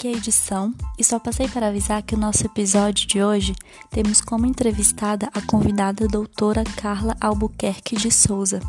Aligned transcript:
aqui 0.00 0.08
a 0.08 0.12
edição 0.12 0.72
e 0.98 1.04
só 1.04 1.18
passei 1.18 1.46
para 1.46 1.68
avisar 1.68 2.02
que 2.02 2.14
o 2.14 2.18
nosso 2.18 2.46
episódio 2.46 3.06
de 3.06 3.22
hoje 3.22 3.54
temos 3.90 4.22
como 4.22 4.46
entrevistada 4.46 5.28
a 5.34 5.42
convidada 5.42 6.08
doutora 6.08 6.64
Carla 6.64 7.14
Albuquerque 7.20 7.96
de 7.96 8.10
Souza. 8.10 8.60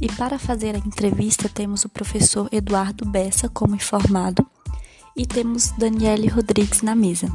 E 0.00 0.10
para 0.10 0.40
fazer 0.40 0.74
a 0.74 0.78
entrevista 0.78 1.48
temos 1.48 1.84
o 1.84 1.88
professor 1.88 2.48
Eduardo 2.50 3.04
Bessa 3.04 3.48
como 3.48 3.76
informado 3.76 4.44
e 5.16 5.26
temos 5.26 5.72
Daniele 5.78 6.28
Rodrigues 6.28 6.82
na 6.82 6.94
mesa. 6.94 7.30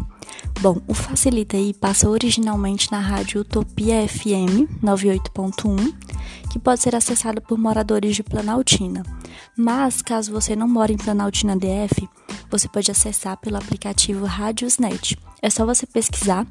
Bom, 0.62 0.82
o 0.88 0.94
Facilita 0.94 1.56
aí 1.56 1.74
passa 1.74 2.10
originalmente 2.10 2.92
na 2.92 3.00
rádio 3.00 3.42
Utopia 3.42 4.08
FM 4.08 4.82
98.1, 4.84 5.94
que 6.52 6.58
pode 6.58 6.82
ser 6.82 6.96
acessado 6.96 7.42
por 7.42 7.58
moradores 7.58 8.16
de 8.16 8.24
Planaltina. 8.24 9.04
Mas, 9.56 10.02
caso 10.02 10.32
você 10.32 10.56
não 10.56 10.68
mora 10.68 10.92
em 10.92 10.98
Planaltina 10.98 11.56
DF, 11.56 12.10
você 12.50 12.68
pode 12.68 12.90
acessar 12.90 13.38
pelo 13.38 13.58
aplicativo 13.58 14.26
Radiosnet. 14.26 15.18
É 15.42 15.50
só 15.50 15.66
você 15.66 15.86
pesquisar 15.86 16.48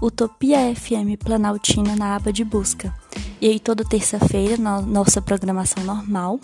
Utopia 0.00 0.74
FM 0.74 1.22
Planaltina 1.22 1.94
na 1.96 2.16
aba 2.16 2.32
de 2.32 2.44
busca. 2.44 2.94
E 3.40 3.48
aí, 3.48 3.60
toda 3.60 3.84
terça-feira, 3.84 4.56
na 4.56 4.80
nossa 4.80 5.20
programação 5.20 5.84
normal, 5.84 6.40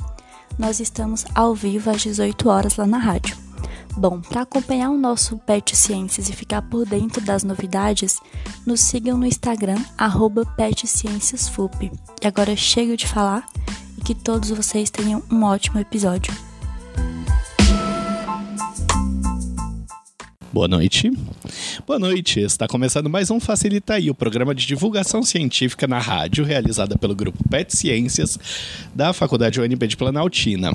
nós 0.59 0.80
estamos 0.80 1.24
ao 1.34 1.54
vivo 1.54 1.90
às 1.90 2.02
18 2.02 2.48
horas 2.48 2.76
lá 2.76 2.87
na 2.87 2.98
rádio. 2.98 3.45
Bom, 3.98 4.20
para 4.20 4.42
acompanhar 4.42 4.91
o 4.91 4.98
nosso 4.98 5.38
Pet 5.38 5.74
Ciências 5.74 6.28
e 6.28 6.32
ficar 6.34 6.60
por 6.60 6.84
dentro 6.84 7.24
das 7.24 7.42
novidades, 7.42 8.20
nos 8.66 8.80
sigam 8.80 9.16
no 9.16 9.24
Instagram, 9.24 9.82
PetCienciasFup. 10.54 11.91
E 12.23 12.27
agora 12.27 12.54
chego 12.54 12.95
de 12.95 13.06
falar 13.06 13.46
e 13.96 14.02
que 14.02 14.15
todos 14.15 14.51
vocês 14.51 14.90
tenham 14.90 15.23
um 15.32 15.43
ótimo 15.45 15.80
episódio. 15.80 16.30
Boa 20.52 20.68
noite. 20.68 21.10
Boa 21.87 21.98
noite. 21.98 22.40
Está 22.40 22.68
começando 22.68 23.09
mais 23.09 23.30
um 23.30 23.40
Facilita 23.40 23.95
aí, 23.95 24.10
o 24.10 24.15
programa 24.15 24.54
de 24.54 24.66
divulgação 24.66 25.23
científica 25.23 25.87
na 25.87 25.98
rádio, 25.98 26.45
realizada 26.45 26.98
pelo 26.98 27.15
grupo 27.15 27.38
Pet 27.48 27.74
Ciências 27.74 28.38
da 28.95 29.15
Faculdade 29.15 29.59
UNB 29.59 29.87
de 29.87 29.96
Planaltina. 29.96 30.74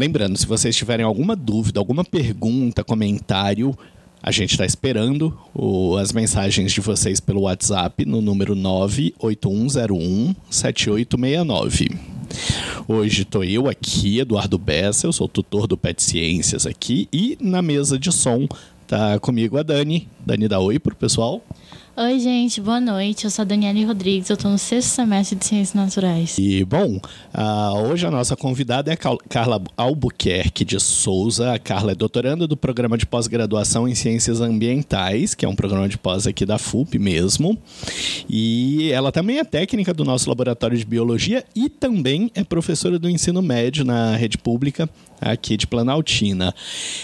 Lembrando, 0.00 0.38
se 0.38 0.46
vocês 0.46 0.74
tiverem 0.74 1.04
alguma 1.04 1.36
dúvida, 1.36 1.78
alguma 1.78 2.02
pergunta, 2.02 2.82
comentário, 2.82 3.76
a 4.22 4.30
gente 4.30 4.52
está 4.52 4.64
esperando 4.64 5.38
o, 5.54 5.94
as 5.98 6.10
mensagens 6.10 6.72
de 6.72 6.80
vocês 6.80 7.20
pelo 7.20 7.42
WhatsApp 7.42 8.06
no 8.06 8.22
número 8.22 8.54
98101 8.54 10.34
7869. 10.50 11.90
Hoje 12.88 13.24
estou 13.24 13.44
eu 13.44 13.68
aqui, 13.68 14.20
Eduardo 14.20 14.56
Bessa, 14.56 15.06
eu 15.06 15.12
sou 15.12 15.28
tutor 15.28 15.66
do 15.66 15.76
Pet 15.76 16.02
Ciências 16.02 16.64
aqui, 16.64 17.06
e 17.12 17.36
na 17.38 17.60
mesa 17.60 17.98
de 17.98 18.10
som 18.10 18.48
tá 18.86 19.20
comigo 19.20 19.58
a 19.58 19.62
Dani. 19.62 20.08
Dani, 20.24 20.48
dá 20.48 20.60
oi 20.60 20.78
pro 20.78 20.94
pessoal. 20.94 21.42
Oi, 21.96 22.18
gente, 22.20 22.60
boa 22.60 22.80
noite. 22.80 23.24
Eu 23.24 23.30
sou 23.30 23.42
a 23.42 23.44
Daniele 23.44 23.84
Rodrigues, 23.84 24.30
eu 24.30 24.34
estou 24.34 24.50
no 24.50 24.56
sexto 24.56 24.88
semestre 24.88 25.36
de 25.36 25.44
Ciências 25.44 25.74
Naturais. 25.74 26.38
E, 26.38 26.64
bom, 26.64 26.96
uh, 26.96 27.90
hoje 27.90 28.06
a 28.06 28.10
nossa 28.10 28.36
convidada 28.36 28.90
é 28.90 28.94
a 28.94 29.18
Carla 29.28 29.60
Albuquerque 29.76 30.64
de 30.64 30.78
Souza. 30.78 31.52
A 31.52 31.58
Carla 31.58 31.92
é 31.92 31.94
doutoranda 31.94 32.46
do 32.46 32.56
programa 32.56 32.96
de 32.96 33.04
pós-graduação 33.04 33.88
em 33.88 33.94
Ciências 33.94 34.40
Ambientais, 34.40 35.34
que 35.34 35.44
é 35.44 35.48
um 35.48 35.54
programa 35.54 35.88
de 35.88 35.98
pós 35.98 36.26
aqui 36.26 36.46
da 36.46 36.58
FUP 36.58 36.98
mesmo. 36.98 37.58
E 38.28 38.90
ela 38.92 39.10
também 39.10 39.38
é 39.38 39.44
técnica 39.44 39.92
do 39.92 40.04
nosso 40.04 40.28
laboratório 40.28 40.78
de 40.78 40.84
biologia 40.86 41.44
e 41.54 41.68
também 41.68 42.30
é 42.34 42.44
professora 42.44 42.98
do 42.98 43.10
ensino 43.10 43.42
médio 43.42 43.84
na 43.84 44.16
rede 44.16 44.38
pública 44.38 44.88
aqui 45.20 45.56
de 45.56 45.66
Planaltina. 45.66 46.54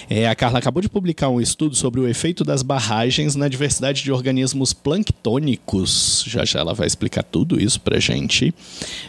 É, 0.08 0.26
a 0.26 0.34
Carla 0.34 0.58
acabou 0.58 0.80
de 0.80 0.88
publicar 0.88 1.28
um 1.28 1.40
estudo 1.40 1.74
sobre 1.74 2.00
o 2.00 2.08
efeito 2.08 2.44
das 2.44 2.62
barragens 2.62 3.05
na 3.36 3.48
diversidade 3.48 4.02
de 4.02 4.10
organismos 4.10 4.72
planctônicos. 4.72 6.24
Já 6.26 6.44
já 6.44 6.60
ela 6.60 6.74
vai 6.74 6.86
explicar 6.86 7.22
tudo 7.22 7.60
isso 7.60 7.80
para 7.80 8.00
gente 8.00 8.52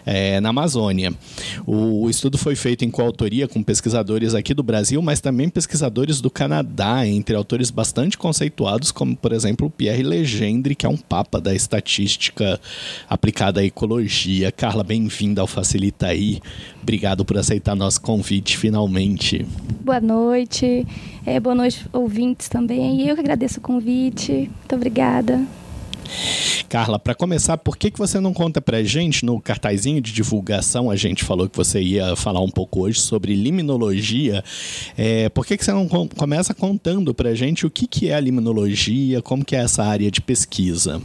é, 0.05 0.39
na 0.39 0.49
Amazônia. 0.49 1.13
O, 1.65 2.03
o, 2.03 2.09
estudo 2.09 2.37
foi 2.37 2.55
feito 2.55 2.85
em 2.85 2.91
coautoria 2.91 3.47
com 3.47 3.63
pesquisadores 3.63 4.33
aqui 4.35 4.53
do 4.53 4.61
Brasil, 4.61 5.01
mas 5.01 5.19
também 5.19 5.49
pesquisadores 5.49 6.21
do 6.21 6.29
Canadá, 6.29 7.07
entre 7.07 7.35
autores 7.35 7.71
bastante 7.71 8.17
conceituados, 8.17 8.91
como 8.91 9.15
por 9.15 9.31
exemplo 9.31 9.69
Pierre 9.69 10.03
Legendre, 10.03 10.75
que 10.75 10.85
é 10.85 10.89
um 10.89 10.97
papa 10.97 11.41
da 11.41 11.55
estatística 11.55 12.59
aplicada 13.09 13.61
à 13.61 13.63
ecologia. 13.63 14.51
Carla, 14.51 14.83
bem-vinda 14.83 15.41
ao 15.41 15.47
Facilita 15.47 16.07
aí. 16.07 16.39
Obrigado 16.81 17.25
por 17.25 17.37
aceitar 17.37 17.75
nosso 17.75 17.99
convite 18.01 18.57
finalmente. 18.57 19.45
Boa 19.83 19.99
noite. 19.99 20.85
É, 21.25 21.41
boa 21.41 21.53
noite, 21.53 21.85
ouvintes 21.91 22.47
também. 22.47 23.05
Eu 23.05 23.15
que 23.15 23.19
agradeço 23.19 23.59
o 23.59 23.61
convite. 23.61 23.86
Muito 23.87 24.75
obrigada. 24.75 25.47
Carla, 26.67 26.99
para 26.99 27.15
começar, 27.15 27.57
por 27.57 27.77
que, 27.77 27.89
que 27.89 27.97
você 27.97 28.19
não 28.19 28.33
conta 28.33 28.61
para 28.61 28.83
gente 28.83 29.25
no 29.25 29.39
cartazinho 29.39 30.01
de 30.01 30.11
divulgação? 30.11 30.91
A 30.91 30.95
gente 30.97 31.23
falou 31.23 31.47
que 31.47 31.55
você 31.55 31.81
ia 31.81 32.13
falar 32.17 32.41
um 32.41 32.49
pouco 32.49 32.81
hoje 32.81 32.99
sobre 32.99 33.33
limnologia. 33.33 34.43
É, 34.97 35.29
por 35.29 35.45
que, 35.45 35.55
que 35.55 35.63
você 35.63 35.71
não 35.71 35.87
começa 35.87 36.53
contando 36.53 37.13
para 37.13 37.33
gente 37.33 37.65
o 37.65 37.69
que, 37.69 37.87
que 37.87 38.09
é 38.09 38.15
a 38.15 38.19
limnologia, 38.19 39.21
como 39.21 39.45
que 39.45 39.55
é 39.55 39.59
essa 39.59 39.85
área 39.85 40.11
de 40.11 40.19
pesquisa? 40.19 41.01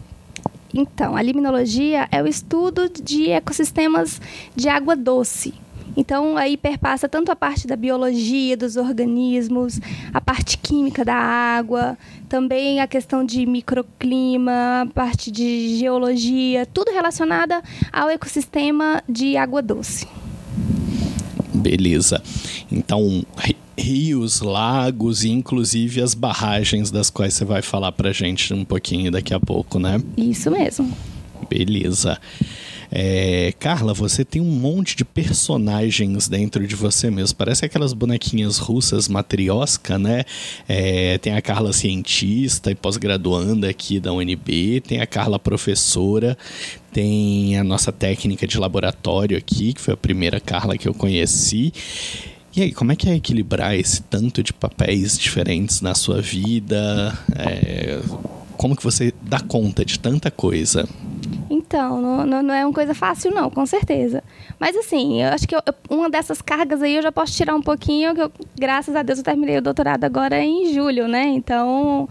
Então, 0.75 1.15
a 1.15 1.23
limnologia 1.23 2.09
é 2.11 2.21
o 2.21 2.27
estudo 2.27 2.89
de 2.89 3.31
ecossistemas 3.31 4.21
de 4.57 4.69
água 4.69 4.97
doce. 4.97 5.55
Então, 5.97 6.37
aí 6.37 6.57
perpassa 6.57 7.09
tanto 7.09 7.31
a 7.31 7.37
parte 7.37 7.67
da 7.67 7.77
biologia 7.77 8.57
dos 8.57 8.77
organismos, 8.77 9.79
a 10.13 10.21
parte 10.21 10.57
química 10.59 11.05
da 11.05 11.15
água, 11.15 11.99
também 12.29 12.81
a 12.81 12.87
questão 12.87 13.25
de 13.25 13.45
microclima, 13.45 14.83
a 14.83 14.87
parte 14.87 15.31
de 15.31 15.77
geologia, 15.77 16.67
tudo 16.67 16.91
relacionado 16.91 17.55
ao 17.93 18.09
ecossistema 18.09 19.03
de 19.09 19.37
água 19.37 19.61
doce. 19.61 20.07
Beleza. 21.55 22.23
Então, 22.71 23.25
rios, 23.77 24.41
lagos 24.41 25.25
e 25.25 25.31
inclusive 25.31 26.01
as 26.01 26.15
barragens 26.15 26.91
das 26.91 27.11
quais 27.11 27.35
você 27.35 27.45
vai 27.45 27.63
falar 27.63 27.93
pra 27.93 28.13
gente 28.13 28.53
um 28.55 28.65
pouquinho 28.65 29.11
daqui 29.11 29.35
a 29.35 29.41
pouco, 29.41 29.79
né? 29.79 30.01
Isso 30.17 30.51
mesmo. 30.51 30.91
Beleza. 31.49 32.19
É, 32.95 33.55
Carla, 33.59 33.95
você 33.95 34.23
tem 34.23 34.43
um 34.43 34.45
monte 34.45 34.95
de 34.95 35.03
personagens 35.03 36.29
dentro 36.29 36.67
de 36.67 36.77
você 36.77 37.11
mesmo. 37.11 37.39
Parece 37.39 37.65
aquelas 37.65 37.95
bonequinhas 37.95 38.59
russas 38.59 39.09
matriosca, 39.09 39.99
né? 39.99 40.25
É, 40.69 41.17
tem 41.17 41.33
a 41.35 41.41
Carla 41.41 41.73
cientista 41.73 42.71
e 42.71 42.75
pós-graduanda 42.75 43.67
aqui 43.67 43.99
da 43.99 44.13
UNB, 44.13 44.83
tem 44.87 45.01
a 45.01 45.07
Carla 45.07 45.39
professora, 45.39 46.37
tem 46.93 47.59
a 47.59 47.65
nossa 47.65 47.91
técnica 47.91 48.47
de 48.47 48.59
laboratório 48.59 49.39
aqui, 49.39 49.73
que 49.73 49.81
foi 49.81 49.95
a 49.95 49.97
primeira 49.97 50.39
Carla 50.39 50.77
que 50.77 50.87
eu 50.87 50.93
conheci. 50.93 51.73
E 52.55 52.61
aí, 52.61 52.73
como 52.73 52.93
é 52.93 52.97
que 52.97 53.09
é 53.09 53.15
equilibrar 53.15 53.75
esse 53.75 54.03
tanto 54.03 54.43
de 54.43 54.53
papéis 54.53 55.19
diferentes 55.19 55.81
na 55.81 55.95
sua 55.95 56.21
vida? 56.21 57.19
É, 57.35 57.99
como 58.63 58.77
que 58.77 58.85
você 58.85 59.13
dá 59.21 59.41
conta 59.41 59.85
de 59.85 59.99
tanta 59.99 60.31
coisa? 60.31 60.89
Então, 61.51 62.01
não, 62.25 62.41
não, 62.45 62.55
é 62.55 62.65
uma 62.65 62.73
coisa 62.73 62.95
fácil, 62.95 63.33
não, 63.33 63.51
com 63.51 63.67
certeza. 63.67 64.23
Mas, 64.57 64.77
assim, 64.77 65.21
eu 65.21 65.31
acho 65.31 65.49
que 65.49 65.57
eu, 65.57 65.61
uma 65.91 66.09
dessas 66.09 66.41
cargas 66.41 66.81
aí 66.81 66.95
eu 66.95 67.03
já 67.03 67.11
posso 67.11 67.33
tirar 67.33 67.57
um 67.57 67.61
pouquinho, 67.61 68.15
que 68.15 68.23
eu, 68.23 68.31
graças 68.57 68.95
a 68.95 69.03
Deus 69.03 69.19
eu 69.19 69.25
terminei 69.25 69.59
o 69.59 69.61
doutorado 69.61 70.05
agora 70.05 70.41
em 70.41 70.73
julho, 70.73 71.09
né? 71.09 71.25
Então, 71.25 72.09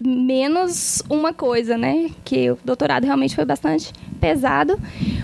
menos 0.00 1.02
uma 1.10 1.32
coisa, 1.32 1.76
né? 1.76 2.08
Que 2.24 2.52
o 2.52 2.58
doutorado 2.64 3.02
realmente 3.02 3.34
foi 3.34 3.44
bastante 3.44 3.92
pesado. 4.20 4.78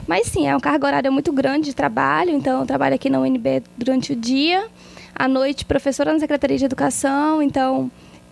Mas, 0.04 0.26
sim, 0.26 0.48
é 0.48 0.52
uma 0.52 0.60
carga 0.60 0.84
horária 0.84 1.10
muito 1.12 1.32
grande 1.32 1.66
de 1.66 1.76
trabalho. 1.76 2.30
Então, 2.30 2.58
eu 2.62 2.66
trabalho 2.66 2.96
aqui 2.96 3.08
na 3.08 3.20
UNB 3.20 3.62
durante 3.78 4.14
o 4.14 4.16
dia. 4.16 4.66
À 5.14 5.28
noite, 5.28 5.64
professora 5.64 6.12
na 6.12 6.18
Secretaria 6.18 6.58
de 6.58 6.64
Educação. 6.64 7.40
Então, 7.40 7.88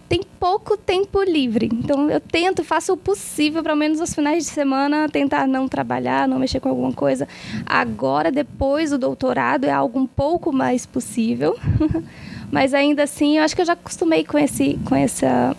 tem 0.08 0.20
pouco 0.38 0.76
tempo 0.76 1.22
livre. 1.22 1.68
Então 1.72 2.10
eu 2.10 2.20
tento, 2.20 2.62
faço 2.62 2.92
o 2.92 2.96
possível, 2.96 3.62
pelo 3.62 3.76
menos 3.76 4.00
os 4.00 4.14
finais 4.14 4.44
de 4.44 4.50
semana, 4.50 5.08
tentar 5.08 5.46
não 5.46 5.68
trabalhar, 5.68 6.28
não 6.28 6.38
mexer 6.38 6.60
com 6.60 6.68
alguma 6.68 6.92
coisa. 6.92 7.26
Agora, 7.66 8.30
depois 8.30 8.90
do 8.90 8.98
doutorado, 8.98 9.64
é 9.64 9.70
algo 9.70 9.98
um 9.98 10.06
pouco 10.06 10.52
mais 10.52 10.86
possível. 10.86 11.58
Mas 12.50 12.74
ainda 12.74 13.02
assim, 13.02 13.38
eu 13.38 13.44
acho 13.44 13.54
que 13.54 13.62
eu 13.62 13.66
já 13.66 13.72
acostumei 13.72 14.24
com, 14.24 14.38
esse, 14.38 14.78
com 14.84 14.94
essa 14.94 15.56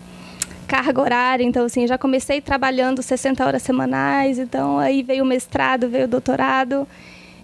carga 0.66 1.00
horária. 1.00 1.44
Então, 1.44 1.66
assim, 1.66 1.86
já 1.86 1.98
comecei 1.98 2.40
trabalhando 2.40 3.02
60 3.02 3.44
horas 3.44 3.62
semanais. 3.62 4.38
Então, 4.38 4.78
aí 4.78 5.02
veio 5.02 5.24
o 5.24 5.26
mestrado, 5.26 5.88
veio 5.88 6.04
o 6.04 6.08
doutorado. 6.08 6.86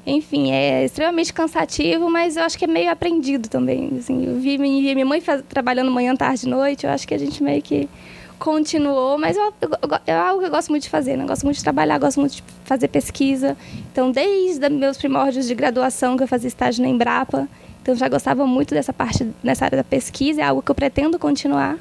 Enfim, 0.05 0.51
é 0.51 0.85
extremamente 0.85 1.33
cansativo, 1.33 2.11
mas 2.11 2.37
eu 2.37 2.43
acho 2.43 2.59
que 2.59 2.65
é 2.65 2.69
meio 2.69 2.91
aprendido 2.91 3.49
também. 3.49 3.91
Assim, 3.99 4.27
eu 4.27 4.39
vi 4.41 4.59
minha 4.59 5.07
mãe 5.07 5.21
faz, 5.21 5.43
trabalhando 5.49 5.91
manhã, 5.93 6.15
tarde, 6.17 6.49
noite. 6.49 6.85
Eu 6.85 6.91
acho 6.91 7.07
que 7.07 7.15
a 7.15 7.19
gente 7.19 7.43
meio 7.43 7.63
que 7.63 7.89
continuou, 8.37 9.17
mas 9.17 9.37
eu, 9.37 9.55
eu, 9.61 9.71
eu, 9.71 10.01
é 10.05 10.13
algo 10.13 10.41
que 10.41 10.47
eu 10.47 10.51
gosto 10.51 10.71
muito 10.71 10.83
de 10.83 10.89
fazer, 10.89 11.17
né? 11.17 11.23
Eu 11.23 11.29
gosto 11.29 11.45
muito 11.45 11.59
de 11.59 11.63
trabalhar, 11.63 11.97
gosto 11.99 12.19
muito 12.19 12.35
de 12.35 12.43
fazer 12.65 12.89
pesquisa. 12.89 13.57
Então, 13.93 14.11
desde 14.11 14.69
meus 14.69 14.97
primórdios 14.97 15.47
de 15.47 15.55
graduação, 15.55 16.17
que 16.17 16.25
eu 16.25 16.29
fazia 16.29 16.49
estágio 16.49 16.83
na 16.83 16.89
Embrapa, 16.89 17.49
Então 17.81 17.95
já 17.95 18.09
gostava 18.09 18.45
muito 18.45 18.75
dessa 18.75 18.93
parte, 18.93 19.29
nessa 19.45 19.65
área 19.65 19.77
da 19.77 19.85
pesquisa, 19.85 20.41
é 20.41 20.45
algo 20.45 20.61
que 20.61 20.71
eu 20.71 20.75
pretendo 20.75 21.17
continuar. 21.21 21.79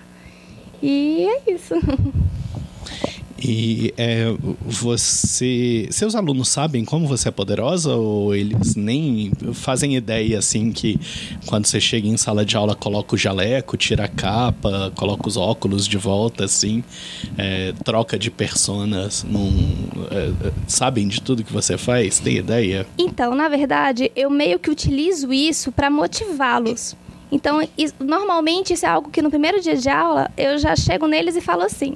E 0.83 1.27
é 1.27 1.51
isso. 1.51 1.73
E 3.43 3.91
é, 3.97 4.25
você. 4.61 5.87
Seus 5.89 6.13
alunos 6.13 6.47
sabem 6.47 6.85
como 6.85 7.07
você 7.07 7.29
é 7.29 7.31
poderosa 7.31 7.95
ou 7.95 8.35
eles 8.35 8.75
nem 8.75 9.31
fazem 9.53 9.95
ideia 9.95 10.37
assim 10.37 10.71
que 10.71 10.99
quando 11.47 11.65
você 11.65 11.81
chega 11.81 12.07
em 12.07 12.15
sala 12.17 12.45
de 12.45 12.55
aula 12.55 12.75
coloca 12.75 13.15
o 13.15 13.17
jaleco, 13.17 13.75
tira 13.75 14.05
a 14.05 14.07
capa, 14.07 14.91
coloca 14.95 15.27
os 15.27 15.37
óculos 15.37 15.87
de 15.87 15.97
volta, 15.97 16.45
assim, 16.45 16.83
é, 17.35 17.73
troca 17.83 18.17
de 18.17 18.29
personas, 18.29 19.23
num, 19.23 19.75
é, 20.11 20.51
sabem 20.67 21.07
de 21.07 21.19
tudo 21.21 21.43
que 21.43 21.51
você 21.51 21.77
faz? 21.77 22.19
Tem 22.19 22.37
ideia? 22.37 22.85
Então, 22.97 23.33
na 23.33 23.49
verdade, 23.49 24.11
eu 24.15 24.29
meio 24.29 24.59
que 24.59 24.69
utilizo 24.69 25.33
isso 25.33 25.71
para 25.71 25.89
motivá-los. 25.89 26.95
Então, 27.31 27.67
normalmente 27.99 28.73
isso 28.73 28.85
é 28.85 28.89
algo 28.89 29.09
que 29.09 29.21
no 29.21 29.29
primeiro 29.29 29.61
dia 29.61 29.75
de 29.75 29.89
aula 29.89 30.29
eu 30.37 30.59
já 30.59 30.75
chego 30.75 31.07
neles 31.07 31.35
e 31.35 31.41
falo 31.41 31.63
assim 31.63 31.95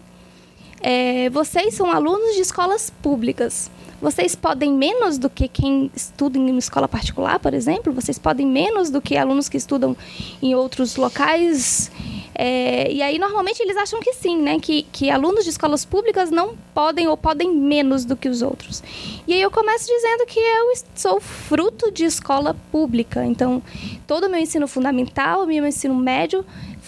é, 0.81 1.29
vocês 1.29 1.73
são 1.73 1.91
alunos 1.91 2.35
de 2.35 2.41
escolas 2.41 2.89
públicas. 2.89 3.69
Vocês 4.01 4.35
podem 4.35 4.73
menos 4.73 5.17
do 5.17 5.29
que 5.29 5.47
quem 5.47 5.89
estuda 5.95 6.37
em 6.37 6.49
uma 6.49 6.59
escola 6.59 6.87
particular, 6.87 7.39
por 7.39 7.53
exemplo? 7.53 7.93
Vocês 7.93 8.19
podem 8.19 8.45
menos 8.45 8.89
do 8.89 9.01
que 9.01 9.17
alunos 9.17 9.47
que 9.47 9.57
estudam 9.57 9.95
em 10.41 10.53
outros 10.53 10.95
locais? 10.95 11.89
É, 12.37 12.91
e 12.91 13.01
aí, 13.01 13.17
normalmente, 13.17 13.61
eles 13.61 13.77
acham 13.77 14.01
que 14.01 14.13
sim, 14.13 14.37
né? 14.37 14.59
Que, 14.59 14.83
que 14.91 15.09
alunos 15.09 15.45
de 15.45 15.49
escolas 15.49 15.85
públicas 15.85 16.29
não 16.29 16.55
podem 16.73 17.07
ou 17.07 17.15
podem 17.15 17.49
menos 17.55 18.03
do 18.03 18.17
que 18.17 18.27
os 18.27 18.41
outros. 18.41 18.83
E 19.25 19.33
aí 19.33 19.41
eu 19.41 19.49
começo 19.49 19.87
dizendo 19.87 20.25
que 20.25 20.39
eu 20.39 20.73
sou 20.93 21.21
fruto 21.21 21.89
de 21.89 22.03
escola 22.03 22.53
pública. 22.71 23.25
Então, 23.25 23.63
todo 24.05 24.25
o 24.25 24.29
meu 24.29 24.39
ensino 24.39 24.67
fundamental, 24.67 25.47
meu 25.47 25.65
ensino 25.65 25.95
médio, 25.95 26.45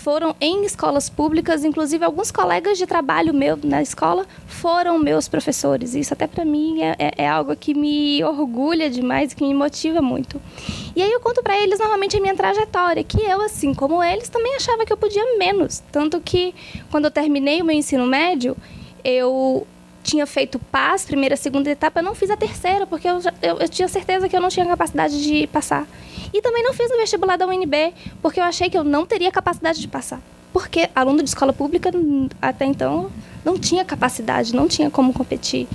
foram 0.08 0.34
em 0.40 0.64
escolas 0.64 1.10
públicas, 1.10 1.66
inclusive 1.66 2.06
alguns 2.06 2.32
colegas 2.32 2.78
de 2.78 2.88
trabalho 2.88 3.34
meu 3.34 3.60
na 3.62 3.82
escola 3.82 4.26
foram 4.48 4.98
meus 4.98 5.28
professores. 5.28 5.96
Isso 5.96 6.14
até 6.14 6.26
para 6.26 6.46
mim 6.46 6.82
é, 6.82 6.96
é, 6.98 7.12
é, 7.26 7.28
algo 7.28 7.54
que 7.58 7.74
me 7.74 8.24
orgulha 8.24 8.90
demais, 8.90 9.34
que 9.34 9.44
me 9.44 9.54
motiva 9.54 10.02
muito. 10.02 10.42
E 10.96 11.02
aí 11.02 11.12
eu 11.12 11.20
conto 11.20 11.44
para 11.44 11.62
eles 11.62 11.78
normalmente 11.80 12.16
a 12.16 12.22
minha 12.22 12.34
trajetória, 12.34 13.04
que 13.04 13.22
eu, 13.22 13.42
assim 13.42 13.74
como 13.74 14.02
eles, 14.02 14.30
também 14.30 14.56
achava 14.56 14.86
que 14.86 14.94
eu 14.94 14.98
podia 14.98 15.38
menos. 15.38 15.84
Tanto 15.92 16.22
que 16.22 16.56
quando 16.90 17.04
eu 17.04 17.12
terminei 17.12 17.62
o 17.62 17.66
meu 17.66 17.76
ensino 17.76 18.08
médio, 18.08 18.56
eu 19.04 19.68
tinha 20.08 20.26
feito 20.26 20.58
paz, 20.58 21.04
primeira, 21.04 21.36
segunda 21.36 21.70
etapa, 21.70 22.00
eu 22.00 22.04
não 22.04 22.16
fiz 22.16 22.30
a 22.30 22.38
terceira, 22.38 22.88
porque 22.88 23.08
eu, 23.08 23.20
eu, 23.42 23.60
eu 23.60 23.70
tinha 23.70 23.90
certeza 23.90 24.30
que 24.30 24.36
eu 24.36 24.40
não 24.40 24.48
tinha 24.48 24.66
capacidade 24.66 25.22
de 25.22 25.46
passar. 25.48 25.86
E 26.34 26.42
também 26.42 26.64
não 26.64 26.74
fiz 26.74 26.90
no 26.90 26.96
vestibular 26.96 27.38
da 27.38 27.46
UNB, 27.46 27.94
porque 28.22 28.40
eu 28.40 28.46
achei 28.46 28.70
que 28.70 28.78
eu 28.78 28.86
não 28.86 29.06
teria 29.06 29.30
capacidade 29.32 29.82
de 29.82 29.88
passar. 29.88 30.22
Porque 30.54 30.90
aluno 30.96 31.22
de 31.22 31.28
escola 31.28 31.52
pública, 31.52 31.92
até 32.42 32.64
então, 32.66 33.12
não 33.44 33.60
tinha 33.60 33.84
capacidade, 33.84 34.56
não 34.56 34.66
tinha 34.68 34.90
como 34.90 35.14
competir. 35.14 35.68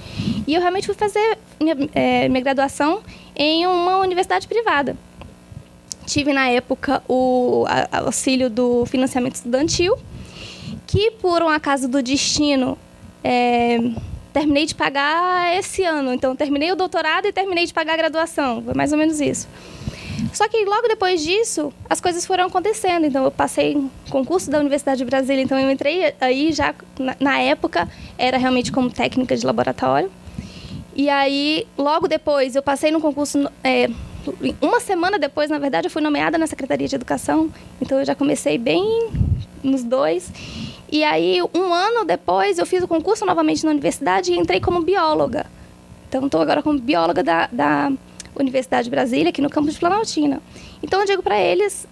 E 0.46 0.54
eu 0.54 0.60
realmente 0.60 0.86
fui 0.86 0.94
fazer 0.94 1.38
minha, 1.60 1.76
é, 1.94 2.26
minha 2.28 2.42
graduação 2.42 3.02
em 3.36 3.66
uma 3.66 3.98
universidade 3.98 4.48
privada. 4.48 4.96
Tive, 6.06 6.32
na 6.32 6.48
época, 6.48 7.02
o 7.06 7.66
auxílio 7.92 8.48
do 8.48 8.86
financiamento 8.86 9.34
estudantil, 9.34 9.96
que, 10.86 11.10
por 11.12 11.42
um 11.42 11.48
acaso 11.48 11.86
do 11.86 12.02
destino, 12.02 12.78
é, 13.22 13.78
terminei 14.32 14.66
de 14.66 14.74
pagar 14.74 15.56
esse 15.56 15.84
ano. 15.84 16.12
Então, 16.12 16.34
terminei 16.34 16.72
o 16.72 16.76
doutorado 16.76 17.26
e 17.26 17.32
terminei 17.32 17.66
de 17.66 17.74
pagar 17.74 17.94
a 17.94 17.96
graduação. 17.96 18.62
Foi 18.62 18.74
mais 18.74 18.92
ou 18.92 18.98
menos 18.98 19.20
isso. 19.20 19.48
Só 20.32 20.48
que 20.48 20.64
logo 20.64 20.88
depois 20.88 21.22
disso, 21.22 21.72
as 21.88 22.00
coisas 22.00 22.24
foram 22.24 22.46
acontecendo. 22.46 23.06
Então, 23.06 23.24
eu 23.24 23.30
passei 23.30 23.74
em 23.74 23.90
concurso 24.10 24.50
da 24.50 24.58
Universidade 24.58 24.98
de 24.98 25.04
Brasília. 25.04 25.42
Então, 25.42 25.58
eu 25.58 25.70
entrei 25.70 26.14
aí 26.20 26.52
já, 26.52 26.74
na, 26.98 27.16
na 27.20 27.38
época, 27.38 27.88
era 28.16 28.38
realmente 28.38 28.72
como 28.72 28.90
técnica 28.90 29.36
de 29.36 29.44
laboratório. 29.44 30.10
E 30.94 31.08
aí, 31.08 31.66
logo 31.76 32.08
depois, 32.08 32.56
eu 32.56 32.62
passei 32.62 32.90
no 32.90 33.00
concurso. 33.00 33.50
É, 33.62 33.88
uma 34.60 34.80
semana 34.80 35.18
depois, 35.18 35.50
na 35.50 35.58
verdade, 35.58 35.86
eu 35.86 35.90
fui 35.90 36.02
nomeada 36.02 36.38
na 36.38 36.46
Secretaria 36.46 36.88
de 36.88 36.94
Educação. 36.94 37.50
Então, 37.80 37.98
eu 37.98 38.04
já 38.04 38.14
comecei 38.14 38.56
bem 38.56 39.10
nos 39.62 39.84
dois. 39.84 40.30
E 40.92 41.02
aí, 41.02 41.40
um 41.54 41.74
ano 41.74 42.04
depois, 42.04 42.58
eu 42.58 42.66
fiz 42.66 42.84
o 42.84 42.86
concurso 42.86 43.26
novamente 43.26 43.64
na 43.64 43.72
universidade 43.72 44.32
e 44.32 44.38
entrei 44.38 44.60
como 44.60 44.82
bióloga. 44.82 45.46
Então, 46.08 46.26
estou 46.26 46.40
agora 46.40 46.62
como 46.62 46.78
bióloga 46.78 47.22
da, 47.22 47.48
da 47.50 47.90
Universidade 48.38 48.84
de 48.84 48.90
Brasília, 48.90 49.30
aqui 49.30 49.42
no 49.42 49.50
campus 49.50 49.74
de 49.74 49.80
Planaltina. 49.80 50.40
Então 50.82 51.00
eu 51.00 51.06
digo 51.06 51.22
para 51.22 51.38
eles 51.38 51.86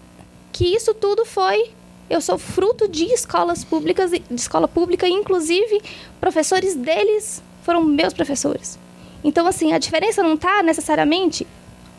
que 0.52 0.75
isso 0.75 0.94
tudo 0.94 1.25
foi 1.25 1.70
eu 2.08 2.20
sou 2.20 2.37
fruto 2.37 2.88
de 2.88 3.05
escolas 3.05 3.62
públicas, 3.62 4.11
de 4.11 4.23
escola 4.35 4.67
pública, 4.67 5.06
inclusive 5.08 5.81
professores 6.20 6.75
deles 6.75 7.41
foram 7.62 7.85
meus 7.85 8.12
professores. 8.12 8.76
Então, 9.23 9.47
assim, 9.47 9.73
a 9.73 9.79
diferença 9.79 10.20
não 10.20 10.35
está 10.35 10.61
necessariamente 10.61 11.47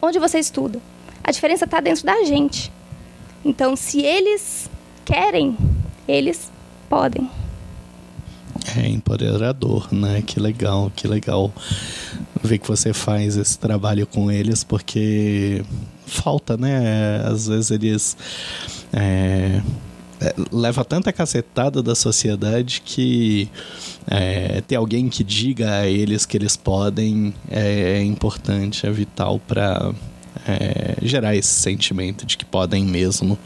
onde 0.01 0.19
você 0.19 0.38
estuda. 0.38 0.81
A 1.24 1.31
diferença 1.31 1.63
está 1.63 1.80
dentro 1.80 2.06
da 2.06 2.25
gente. 2.25 2.69
Então, 3.45 3.74
se 3.77 4.01
eles 4.01 4.69
querem, 5.06 5.56
eles 6.06 6.51
podem. 6.91 7.29
É 8.75 8.85
empoderador, 8.89 9.88
né? 9.93 10.21
Que 10.21 10.41
legal, 10.41 10.91
que 10.93 11.07
legal 11.07 11.53
ver 12.43 12.57
que 12.57 12.67
você 12.67 12.91
faz 12.91 13.38
esse 13.38 13.57
trabalho 13.57 14.05
com 14.05 14.29
eles, 14.29 14.61
porque 14.61 15.63
falta, 16.05 16.57
né? 16.57 17.23
Às 17.25 17.47
vezes 17.47 17.71
eles. 17.71 18.17
É, 18.91 19.61
é, 20.19 20.35
leva 20.51 20.83
tanta 20.83 21.13
cacetada 21.13 21.81
da 21.81 21.95
sociedade 21.95 22.81
que 22.85 23.49
é, 24.05 24.61
ter 24.61 24.75
alguém 24.75 25.07
que 25.07 25.23
diga 25.23 25.79
a 25.79 25.88
eles 25.88 26.25
que 26.25 26.38
eles 26.38 26.55
podem 26.55 27.33
é, 27.49 27.99
é 27.99 28.03
importante, 28.03 28.85
é 28.85 28.91
vital 28.91 29.39
para 29.39 29.93
é, 30.45 30.97
gerar 31.01 31.35
esse 31.35 31.53
sentimento 31.53 32.25
de 32.25 32.38
que 32.38 32.45
podem 32.45 32.83
mesmo. 32.83 33.39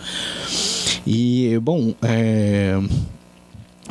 E, 1.08 1.58
bom, 1.62 1.94
é, 2.02 2.78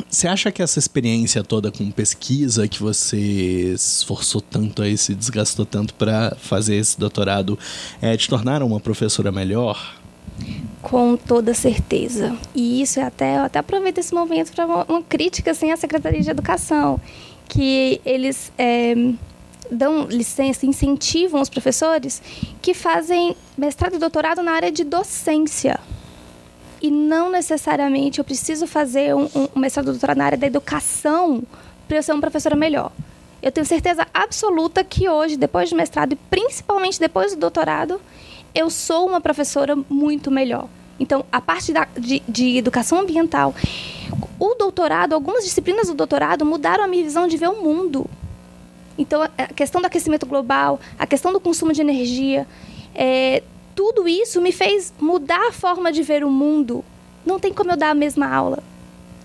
você 0.09 0.27
acha 0.27 0.51
que 0.51 0.61
essa 0.61 0.79
experiência 0.79 1.43
toda 1.43 1.71
com 1.71 1.89
pesquisa 1.91 2.67
que 2.67 2.81
você 2.81 3.73
esforçou 3.73 4.39
tanto 4.39 4.81
aí, 4.81 4.97
se 4.97 5.13
desgastou 5.13 5.65
tanto 5.65 5.93
para 5.93 6.35
fazer 6.39 6.75
esse 6.75 6.97
doutorado, 6.97 7.59
é, 8.01 8.15
te 8.15 8.29
tornaram 8.29 8.67
uma 8.67 8.79
professora 8.79 9.31
melhor? 9.31 9.97
Com 10.81 11.17
toda 11.17 11.53
certeza. 11.53 12.37
E 12.53 12.81
isso 12.81 12.99
é 12.99 13.03
até, 13.03 13.37
eu 13.37 13.41
até 13.43 13.59
aproveito 13.59 13.97
esse 13.97 14.13
momento 14.13 14.53
para 14.53 14.65
uma, 14.65 14.85
uma, 14.85 15.03
crítica 15.03 15.51
assim, 15.51 15.71
à 15.71 15.77
Secretaria 15.77 16.21
de 16.21 16.29
Educação, 16.29 16.99
que 17.47 17.99
eles 18.05 18.51
é, 18.57 18.95
dão 19.71 20.05
licença, 20.07 20.65
incentivam 20.65 21.41
os 21.41 21.49
professores 21.49 22.21
que 22.61 22.73
fazem 22.73 23.35
mestrado 23.57 23.95
e 23.95 23.99
doutorado 23.99 24.41
na 24.41 24.51
área 24.51 24.71
de 24.71 24.83
docência 24.83 25.79
e 26.85 26.91
não 26.91 27.31
necessariamente 27.31 28.19
eu 28.19 28.23
preciso 28.23 28.67
fazer 28.67 29.15
um, 29.15 29.27
um 29.55 29.59
mestrado 29.59 29.87
doutorado 29.87 30.17
na 30.17 30.25
área 30.25 30.37
da 30.37 30.45
educação 30.45 31.41
para 31.87 31.97
eu 31.97 32.03
ser 32.03 32.11
uma 32.11 32.21
professora 32.21 32.55
melhor. 32.55 32.91
Eu 33.41 33.51
tenho 33.51 33.65
certeza 33.65 34.05
absoluta 34.13 34.83
que 34.83 35.09
hoje, 35.09 35.35
depois 35.35 35.67
do 35.67 35.75
mestrado 35.75 36.13
e 36.13 36.15
principalmente 36.15 36.99
depois 36.99 37.33
do 37.33 37.39
doutorado, 37.39 37.99
eu 38.53 38.69
sou 38.69 39.07
uma 39.07 39.19
professora 39.19 39.75
muito 39.89 40.29
melhor. 40.29 40.69
Então, 40.99 41.25
a 41.31 41.41
parte 41.41 41.73
da, 41.73 41.87
de, 41.97 42.21
de 42.29 42.55
educação 42.55 42.99
ambiental, 42.99 43.55
o 44.39 44.53
doutorado, 44.53 45.13
algumas 45.13 45.43
disciplinas 45.43 45.87
do 45.87 45.95
doutorado 45.95 46.45
mudaram 46.45 46.83
a 46.83 46.87
minha 46.87 47.03
visão 47.03 47.27
de 47.27 47.35
ver 47.35 47.49
o 47.49 47.63
mundo. 47.63 48.05
Então, 48.95 49.23
a 49.23 49.47
questão 49.47 49.81
do 49.81 49.87
aquecimento 49.87 50.27
global, 50.27 50.79
a 50.99 51.07
questão 51.07 51.33
do 51.33 51.39
consumo 51.39 51.73
de 51.73 51.81
energia, 51.81 52.45
é, 52.93 53.41
tudo 53.75 54.07
isso 54.07 54.41
me 54.41 54.51
fez 54.51 54.93
mudar 54.99 55.49
a 55.49 55.51
forma 55.51 55.91
de 55.91 56.01
ver 56.01 56.23
o 56.23 56.29
mundo. 56.29 56.83
Não 57.25 57.39
tem 57.39 57.53
como 57.53 57.71
eu 57.71 57.77
dar 57.77 57.89
a 57.89 57.95
mesma 57.95 58.33
aula. 58.33 58.63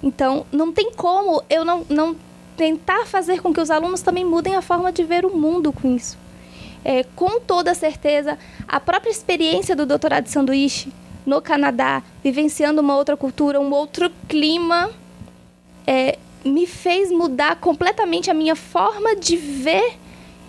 Então, 0.02 0.44
não 0.50 0.72
tem 0.72 0.90
como 0.92 1.42
eu 1.48 1.64
não, 1.64 1.86
não 1.88 2.16
tentar 2.56 3.06
fazer 3.06 3.40
com 3.40 3.54
que 3.54 3.60
os 3.60 3.70
alunos 3.70 4.02
também 4.02 4.24
mudem 4.24 4.56
a 4.56 4.62
forma 4.62 4.90
de 4.90 5.04
ver 5.04 5.24
o 5.24 5.36
mundo 5.36 5.72
com 5.72 5.94
isso. 5.94 6.18
É, 6.84 7.04
com 7.14 7.38
toda 7.40 7.74
certeza, 7.74 8.38
a 8.66 8.80
própria 8.80 9.10
experiência 9.10 9.76
do 9.76 9.86
doutorado 9.86 10.24
de 10.24 10.30
sanduíche 10.30 10.90
no 11.24 11.40
Canadá, 11.40 12.02
vivenciando 12.24 12.80
uma 12.80 12.96
outra 12.96 13.16
cultura, 13.16 13.60
um 13.60 13.70
outro 13.70 14.10
clima, 14.26 14.90
é, 15.86 16.18
me 16.44 16.66
fez 16.66 17.12
mudar 17.12 17.56
completamente 17.56 18.30
a 18.30 18.34
minha 18.34 18.56
forma 18.56 19.14
de 19.14 19.36
ver, 19.36 19.98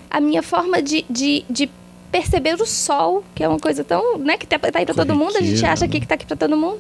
a 0.10 0.22
minha 0.22 0.41
forma 0.41 0.81
de, 0.81 1.05
de, 1.10 1.46
de 1.50 1.70
perceber 2.12 2.62
o 2.62 2.65
sol, 2.65 3.24
que 3.34 3.44
é 3.44 3.48
uma 3.48 3.60
coisa 3.60 3.84
tão, 3.84 4.18
né, 4.18 4.38
que 4.38 4.46
tá, 4.46 4.60
tá 4.60 4.80
aí 4.80 4.86
para 4.86 4.94
todo 4.94 5.15
mundo, 5.15 5.38
a 5.38 5.41
gente 5.41 5.65
acha 5.65 5.86
aqui 5.86 6.00
que 6.00 6.06
está 6.06 6.15
aqui 6.15 6.25
para 6.25 6.36
todo 6.36 6.58
mundo. 6.58 6.80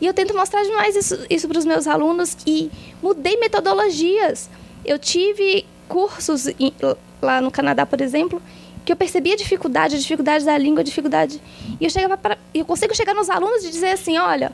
E 0.00 0.06
eu 0.06 0.12
tento 0.12 0.34
mostrar 0.34 0.62
demais 0.62 0.94
isso, 0.94 1.18
isso 1.30 1.48
para 1.48 1.58
os 1.58 1.64
meus 1.64 1.86
alunos 1.86 2.36
e 2.46 2.70
mudei 3.02 3.38
metodologias. 3.38 4.50
Eu 4.84 4.98
tive 4.98 5.64
cursos 5.88 6.48
em, 6.48 6.72
lá 7.22 7.40
no 7.40 7.50
Canadá, 7.50 7.86
por 7.86 8.00
exemplo, 8.02 8.42
que 8.84 8.92
eu 8.92 8.96
percebia 8.96 9.32
a 9.32 9.36
dificuldade, 9.36 9.96
a 9.96 9.98
dificuldade 9.98 10.44
da 10.44 10.56
língua, 10.58 10.80
a 10.80 10.84
dificuldade. 10.84 11.40
E 11.80 11.84
eu 11.84 11.90
chegava 11.90 12.16
para, 12.16 12.36
eu 12.52 12.64
consigo 12.64 12.94
chegar 12.94 13.14
nos 13.14 13.30
alunos 13.30 13.64
e 13.64 13.70
dizer 13.70 13.90
assim, 13.90 14.18
olha, 14.18 14.52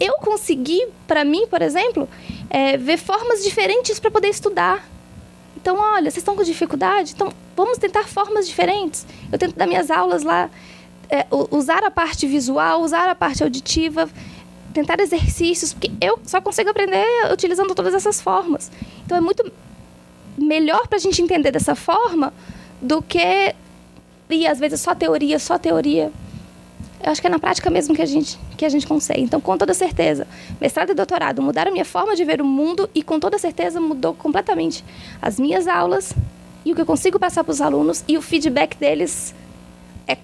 eu 0.00 0.14
consegui, 0.14 0.86
para 1.06 1.24
mim, 1.24 1.46
por 1.48 1.60
exemplo, 1.60 2.08
é, 2.48 2.76
ver 2.76 2.96
formas 2.96 3.44
diferentes 3.44 3.98
para 3.98 4.10
poder 4.10 4.28
estudar. 4.28 4.88
Então, 5.68 5.78
olha, 5.78 6.10
vocês 6.10 6.22
estão 6.22 6.34
com 6.34 6.42
dificuldade? 6.42 7.12
Então, 7.14 7.30
vamos 7.54 7.76
tentar 7.76 8.04
formas 8.04 8.48
diferentes. 8.48 9.06
Eu 9.30 9.38
tento 9.38 9.54
dar 9.54 9.66
minhas 9.66 9.90
aulas 9.90 10.22
lá, 10.22 10.48
é, 11.10 11.26
usar 11.50 11.84
a 11.84 11.90
parte 11.90 12.26
visual, 12.26 12.80
usar 12.80 13.06
a 13.10 13.14
parte 13.14 13.42
auditiva, 13.42 14.08
tentar 14.72 14.98
exercícios, 14.98 15.74
porque 15.74 15.90
eu 16.00 16.18
só 16.24 16.40
consigo 16.40 16.70
aprender 16.70 17.04
utilizando 17.30 17.74
todas 17.74 17.92
essas 17.92 18.18
formas. 18.18 18.72
Então, 19.04 19.18
é 19.18 19.20
muito 19.20 19.52
melhor 20.38 20.88
para 20.88 20.96
a 20.96 21.00
gente 21.00 21.20
entender 21.20 21.50
dessa 21.50 21.74
forma 21.74 22.32
do 22.80 23.02
que 23.02 23.54
e 24.30 24.46
às 24.46 24.58
vezes 24.58 24.80
só 24.80 24.94
teoria, 24.94 25.38
só 25.38 25.58
teoria. 25.58 26.10
Eu 27.08 27.12
acho 27.12 27.22
que 27.22 27.26
é 27.26 27.30
na 27.30 27.38
prática 27.38 27.70
mesmo 27.70 27.94
que 27.94 28.02
a 28.02 28.06
gente 28.06 28.38
que 28.54 28.66
a 28.66 28.68
gente 28.68 28.86
consegue. 28.86 29.22
Então, 29.22 29.40
com 29.40 29.56
toda 29.56 29.72
certeza, 29.72 30.26
mestrado 30.60 30.90
e 30.90 30.94
doutorado 30.94 31.40
mudaram 31.40 31.72
minha 31.72 31.84
forma 31.84 32.14
de 32.14 32.22
ver 32.22 32.42
o 32.42 32.44
mundo 32.44 32.88
e 32.94 33.02
com 33.02 33.18
toda 33.18 33.38
certeza 33.38 33.80
mudou 33.80 34.12
completamente 34.12 34.84
as 35.22 35.40
minhas 35.40 35.66
aulas 35.66 36.12
e 36.66 36.72
o 36.72 36.74
que 36.74 36.82
eu 36.82 36.86
consigo 36.86 37.18
passar 37.18 37.42
para 37.44 37.52
os 37.52 37.62
alunos 37.62 38.04
e 38.06 38.18
o 38.18 38.20
feedback 38.20 38.76
deles 38.76 39.34
é 40.06 40.18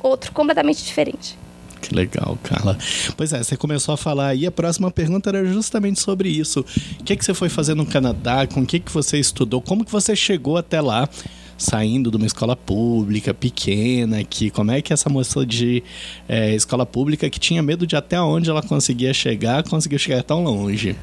outro, 0.00 0.30
completamente 0.30 0.84
diferente. 0.84 1.36
Que 1.80 1.92
legal, 1.92 2.38
Carla. 2.44 2.78
Pois 3.16 3.32
é, 3.32 3.42
você 3.42 3.56
começou 3.56 3.94
a 3.94 3.96
falar 3.96 4.32
e 4.36 4.46
a 4.46 4.52
próxima 4.52 4.92
pergunta 4.92 5.30
era 5.30 5.44
justamente 5.44 5.98
sobre 5.98 6.28
isso. 6.28 6.64
O 7.00 7.04
que, 7.04 7.16
que 7.16 7.24
você 7.24 7.34
foi 7.34 7.48
fazer 7.48 7.74
no 7.74 7.84
Canadá? 7.84 8.46
Com 8.46 8.60
o 8.60 8.66
que, 8.66 8.78
que 8.78 8.92
você 8.92 9.18
estudou? 9.18 9.60
Como 9.60 9.84
que 9.84 9.90
você 9.90 10.14
chegou 10.14 10.56
até 10.56 10.80
lá? 10.80 11.08
Saindo 11.58 12.10
de 12.10 12.16
uma 12.16 12.26
escola 12.26 12.54
pública 12.54 13.34
pequena, 13.34 14.22
que 14.22 14.48
como 14.48 14.70
é 14.70 14.80
que 14.80 14.92
essa 14.92 15.10
moça 15.10 15.44
de 15.44 15.82
é, 16.28 16.54
escola 16.54 16.86
pública 16.86 17.28
que 17.28 17.40
tinha 17.40 17.62
medo 17.62 17.86
de 17.86 17.96
até 17.96 18.20
onde 18.20 18.48
ela 18.48 18.62
conseguia 18.62 19.12
chegar, 19.12 19.64
conseguiu 19.64 19.98
chegar 19.98 20.22
tão 20.22 20.44
longe? 20.44 20.96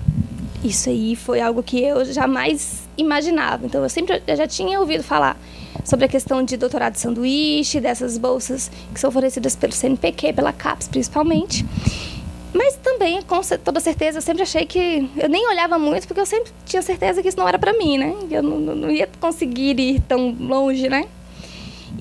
Isso 0.64 0.90
aí 0.90 1.16
foi 1.16 1.42
algo 1.42 1.62
que 1.62 1.80
eu 1.80 2.04
jamais 2.06 2.88
imaginava. 2.98 3.66
Então 3.66 3.84
eu 3.84 3.90
sempre 3.90 4.22
eu 4.26 4.36
já 4.36 4.48
tinha 4.48 4.80
ouvido 4.80 5.04
falar 5.04 5.38
sobre 5.84 6.06
a 6.06 6.08
questão 6.08 6.42
de 6.44 6.58
doutorado 6.58 6.94
de 6.94 7.00
sanduíche, 7.00 7.80
dessas 7.80 8.18
bolsas 8.18 8.72
que 8.94 9.00
são 9.00 9.12
fornecidas 9.12 9.56
pelo 9.56 9.74
CNPq, 9.74 10.34
pela 10.34 10.54
CAPES 10.54 10.88
principalmente. 10.88 11.66
Mas 12.56 12.78
também, 12.78 13.22
com 13.22 13.42
toda 13.62 13.82
certeza, 13.82 14.20
eu 14.20 14.22
sempre 14.22 14.42
achei 14.42 14.66
que. 14.66 15.10
Eu 15.18 15.28
nem 15.28 15.46
olhava 15.50 15.78
muito, 15.78 16.08
porque 16.08 16.22
eu 16.22 16.26
sempre 16.26 16.54
tinha 16.66 16.82
certeza 16.82 17.22
que 17.22 17.28
isso 17.28 17.38
não 17.38 17.46
era 17.46 17.60
para 17.60 17.74
mim, 17.74 17.98
né? 17.98 18.16
Eu 18.32 18.42
não, 18.42 18.58
não, 18.58 18.90
ia 18.90 19.10
conseguir 19.20 19.78
ir 19.78 20.00
tão 20.00 20.34
longe, 20.40 20.88
né? 20.88 21.06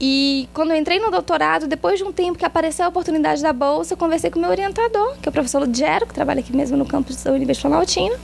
E 0.00 0.48
quando 0.54 0.70
eu 0.70 0.76
entrei 0.76 1.00
no 1.00 1.10
doutorado, 1.10 1.66
depois 1.66 1.98
de 1.98 2.04
um 2.04 2.12
tempo 2.12 2.38
que 2.38 2.44
apareceu 2.44 2.84
a 2.84 2.88
oportunidade 2.88 3.42
da 3.42 3.52
bolsa, 3.52 3.94
eu 3.94 3.98
conversei 3.98 4.30
com 4.30 4.38
o 4.38 4.42
meu 4.42 4.50
orientador, 4.50 5.16
que 5.20 5.28
é 5.28 5.30
o 5.30 5.32
professor 5.32 5.58
Ludgero, 5.58 6.06
que 6.06 6.14
trabalha 6.14 6.38
aqui 6.38 6.54
mesmo 6.54 6.76
no 6.76 6.86
campus 6.86 7.24
da 7.24 7.32
Universidade 7.32 7.74
Planaltina. 7.74 8.16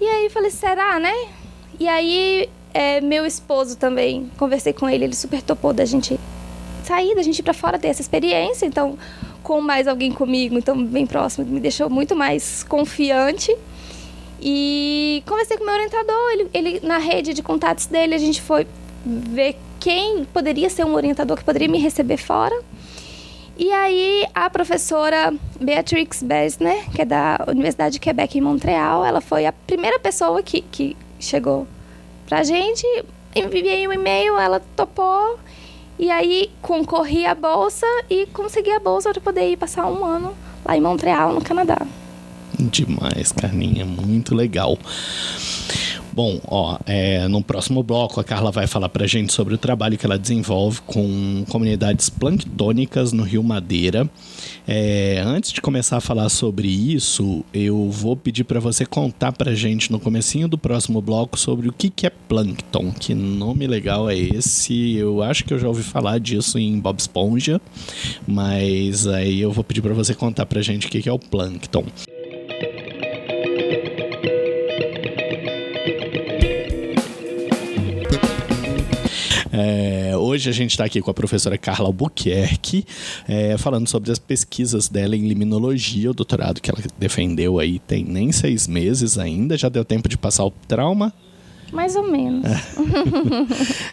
E 0.00 0.06
aí 0.06 0.30
falei, 0.30 0.50
será, 0.50 0.98
né? 0.98 1.12
E 1.78 1.86
aí, 1.86 2.48
é, 2.72 3.02
meu 3.02 3.26
esposo 3.26 3.76
também, 3.76 4.30
conversei 4.38 4.72
com 4.72 4.88
ele, 4.88 5.04
ele 5.04 5.14
super 5.14 5.42
topou 5.42 5.74
da 5.74 5.84
gente 5.84 6.18
sair, 6.82 7.14
da 7.14 7.22
gente 7.22 7.40
ir 7.40 7.42
pra 7.42 7.52
fora 7.52 7.78
ter 7.78 7.88
essa 7.88 8.00
experiência. 8.00 8.64
Então, 8.64 8.96
com 9.46 9.60
mais 9.60 9.86
alguém 9.86 10.10
comigo, 10.10 10.58
então 10.58 10.84
bem 10.84 11.06
próximo, 11.06 11.46
me 11.46 11.60
deixou 11.60 11.88
muito 11.88 12.16
mais 12.16 12.64
confiante. 12.64 13.56
E 14.42 15.22
conversei 15.24 15.56
com 15.56 15.64
meu 15.64 15.72
orientador, 15.72 16.32
ele, 16.32 16.50
ele 16.52 16.80
na 16.82 16.98
rede 16.98 17.32
de 17.32 17.44
contatos 17.44 17.86
dele, 17.86 18.16
a 18.16 18.18
gente 18.18 18.42
foi 18.42 18.66
ver 19.06 19.56
quem 19.78 20.24
poderia 20.24 20.68
ser 20.68 20.84
um 20.84 20.94
orientador 20.94 21.36
que 21.36 21.44
poderia 21.44 21.68
me 21.68 21.78
receber 21.78 22.16
fora. 22.16 22.60
E 23.56 23.70
aí 23.70 24.26
a 24.34 24.50
professora 24.50 25.32
Beatrix 25.60 26.24
Besner, 26.24 26.90
que 26.90 27.02
é 27.02 27.04
da 27.04 27.44
Universidade 27.46 27.92
de 27.92 28.00
Quebec 28.00 28.36
em 28.36 28.40
Montreal, 28.40 29.04
ela 29.04 29.20
foi 29.20 29.46
a 29.46 29.52
primeira 29.52 30.00
pessoa 30.00 30.42
que, 30.42 30.60
que 30.60 30.96
chegou 31.20 31.68
pra 32.28 32.42
gente. 32.42 32.84
Enviei 33.32 33.86
um 33.86 33.92
e-mail, 33.92 34.36
ela 34.36 34.60
topou 34.74 35.38
e 35.98 36.10
aí 36.10 36.50
concorri 36.60 37.26
à 37.26 37.34
bolsa 37.34 37.86
e 38.10 38.26
consegui 38.26 38.70
a 38.70 38.80
bolsa 38.80 39.12
para 39.12 39.20
poder 39.20 39.50
ir 39.50 39.56
passar 39.56 39.86
um 39.86 40.04
ano 40.04 40.34
lá 40.64 40.76
em 40.76 40.80
Montreal, 40.80 41.32
no 41.32 41.40
Canadá. 41.40 41.78
Demais, 42.58 43.32
Carninha, 43.32 43.84
muito 43.84 44.34
legal. 44.34 44.78
Bom, 46.12 46.40
ó, 46.46 46.78
é, 46.86 47.28
no 47.28 47.42
próximo 47.42 47.82
bloco 47.82 48.18
a 48.18 48.24
Carla 48.24 48.50
vai 48.50 48.66
falar 48.66 48.88
pra 48.88 49.06
gente 49.06 49.34
sobre 49.34 49.54
o 49.54 49.58
trabalho 49.58 49.98
que 49.98 50.06
ela 50.06 50.18
desenvolve 50.18 50.80
com 50.86 51.44
comunidades 51.48 52.08
planctônicas 52.08 53.12
no 53.12 53.22
Rio 53.22 53.42
Madeira. 53.42 54.08
É, 54.68 55.22
antes 55.24 55.52
de 55.52 55.60
começar 55.60 55.98
a 55.98 56.00
falar 56.00 56.28
sobre 56.28 56.66
isso, 56.66 57.44
eu 57.54 57.88
vou 57.88 58.16
pedir 58.16 58.42
para 58.42 58.58
você 58.58 58.84
contar 58.84 59.30
pra 59.30 59.54
gente 59.54 59.92
no 59.92 60.00
comecinho 60.00 60.48
do 60.48 60.58
próximo 60.58 61.00
bloco 61.00 61.38
sobre 61.38 61.68
o 61.68 61.72
que, 61.72 61.88
que 61.88 62.04
é 62.04 62.10
plâncton. 62.10 62.90
Que 62.92 63.14
nome 63.14 63.66
legal 63.68 64.10
é 64.10 64.18
esse? 64.18 64.96
Eu 64.96 65.22
acho 65.22 65.44
que 65.44 65.54
eu 65.54 65.58
já 65.58 65.68
ouvi 65.68 65.84
falar 65.84 66.18
disso 66.18 66.58
em 66.58 66.80
Bob 66.80 66.98
Esponja, 66.98 67.60
mas 68.26 69.06
aí 69.06 69.40
eu 69.40 69.52
vou 69.52 69.62
pedir 69.62 69.82
para 69.82 69.94
você 69.94 70.14
contar 70.14 70.46
pra 70.46 70.60
gente 70.60 70.88
o 70.88 70.90
que, 70.90 71.00
que 71.00 71.08
é 71.08 71.12
o 71.12 71.18
plâncton. 71.18 71.84
É, 79.52 80.05
hoje 80.36 80.50
a 80.50 80.52
gente 80.52 80.72
está 80.72 80.84
aqui 80.84 81.00
com 81.00 81.10
a 81.10 81.14
professora 81.14 81.56
Carla 81.56 81.88
Albuquerque, 81.88 82.84
é, 83.26 83.56
falando 83.56 83.88
sobre 83.88 84.12
as 84.12 84.18
pesquisas 84.18 84.86
dela 84.86 85.16
em 85.16 85.26
limnologia, 85.26 86.10
o 86.10 86.14
doutorado 86.14 86.60
que 86.60 86.70
ela 86.70 86.78
defendeu 86.98 87.58
aí 87.58 87.78
tem 87.78 88.04
nem 88.04 88.30
seis 88.30 88.68
meses 88.68 89.18
ainda, 89.18 89.56
já 89.56 89.70
deu 89.70 89.84
tempo 89.84 90.08
de 90.08 90.18
passar 90.18 90.44
o 90.44 90.50
trauma. 90.68 91.12
Mais 91.72 91.96
ou 91.96 92.08
menos. 92.08 92.44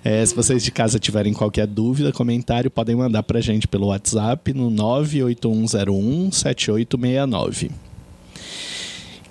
é, 0.03 0.23
se 0.25 0.35
vocês 0.35 0.63
de 0.63 0.71
casa 0.71 0.99
tiverem 0.99 1.33
qualquer 1.33 1.65
dúvida, 1.65 2.11
comentário, 2.11 2.69
podem 2.69 2.95
mandar 2.95 3.23
para 3.23 3.39
a 3.39 3.41
gente 3.41 3.67
pelo 3.67 3.87
WhatsApp 3.87 4.53
no 4.53 4.69
98101 4.69 6.31
7869. 6.31 7.71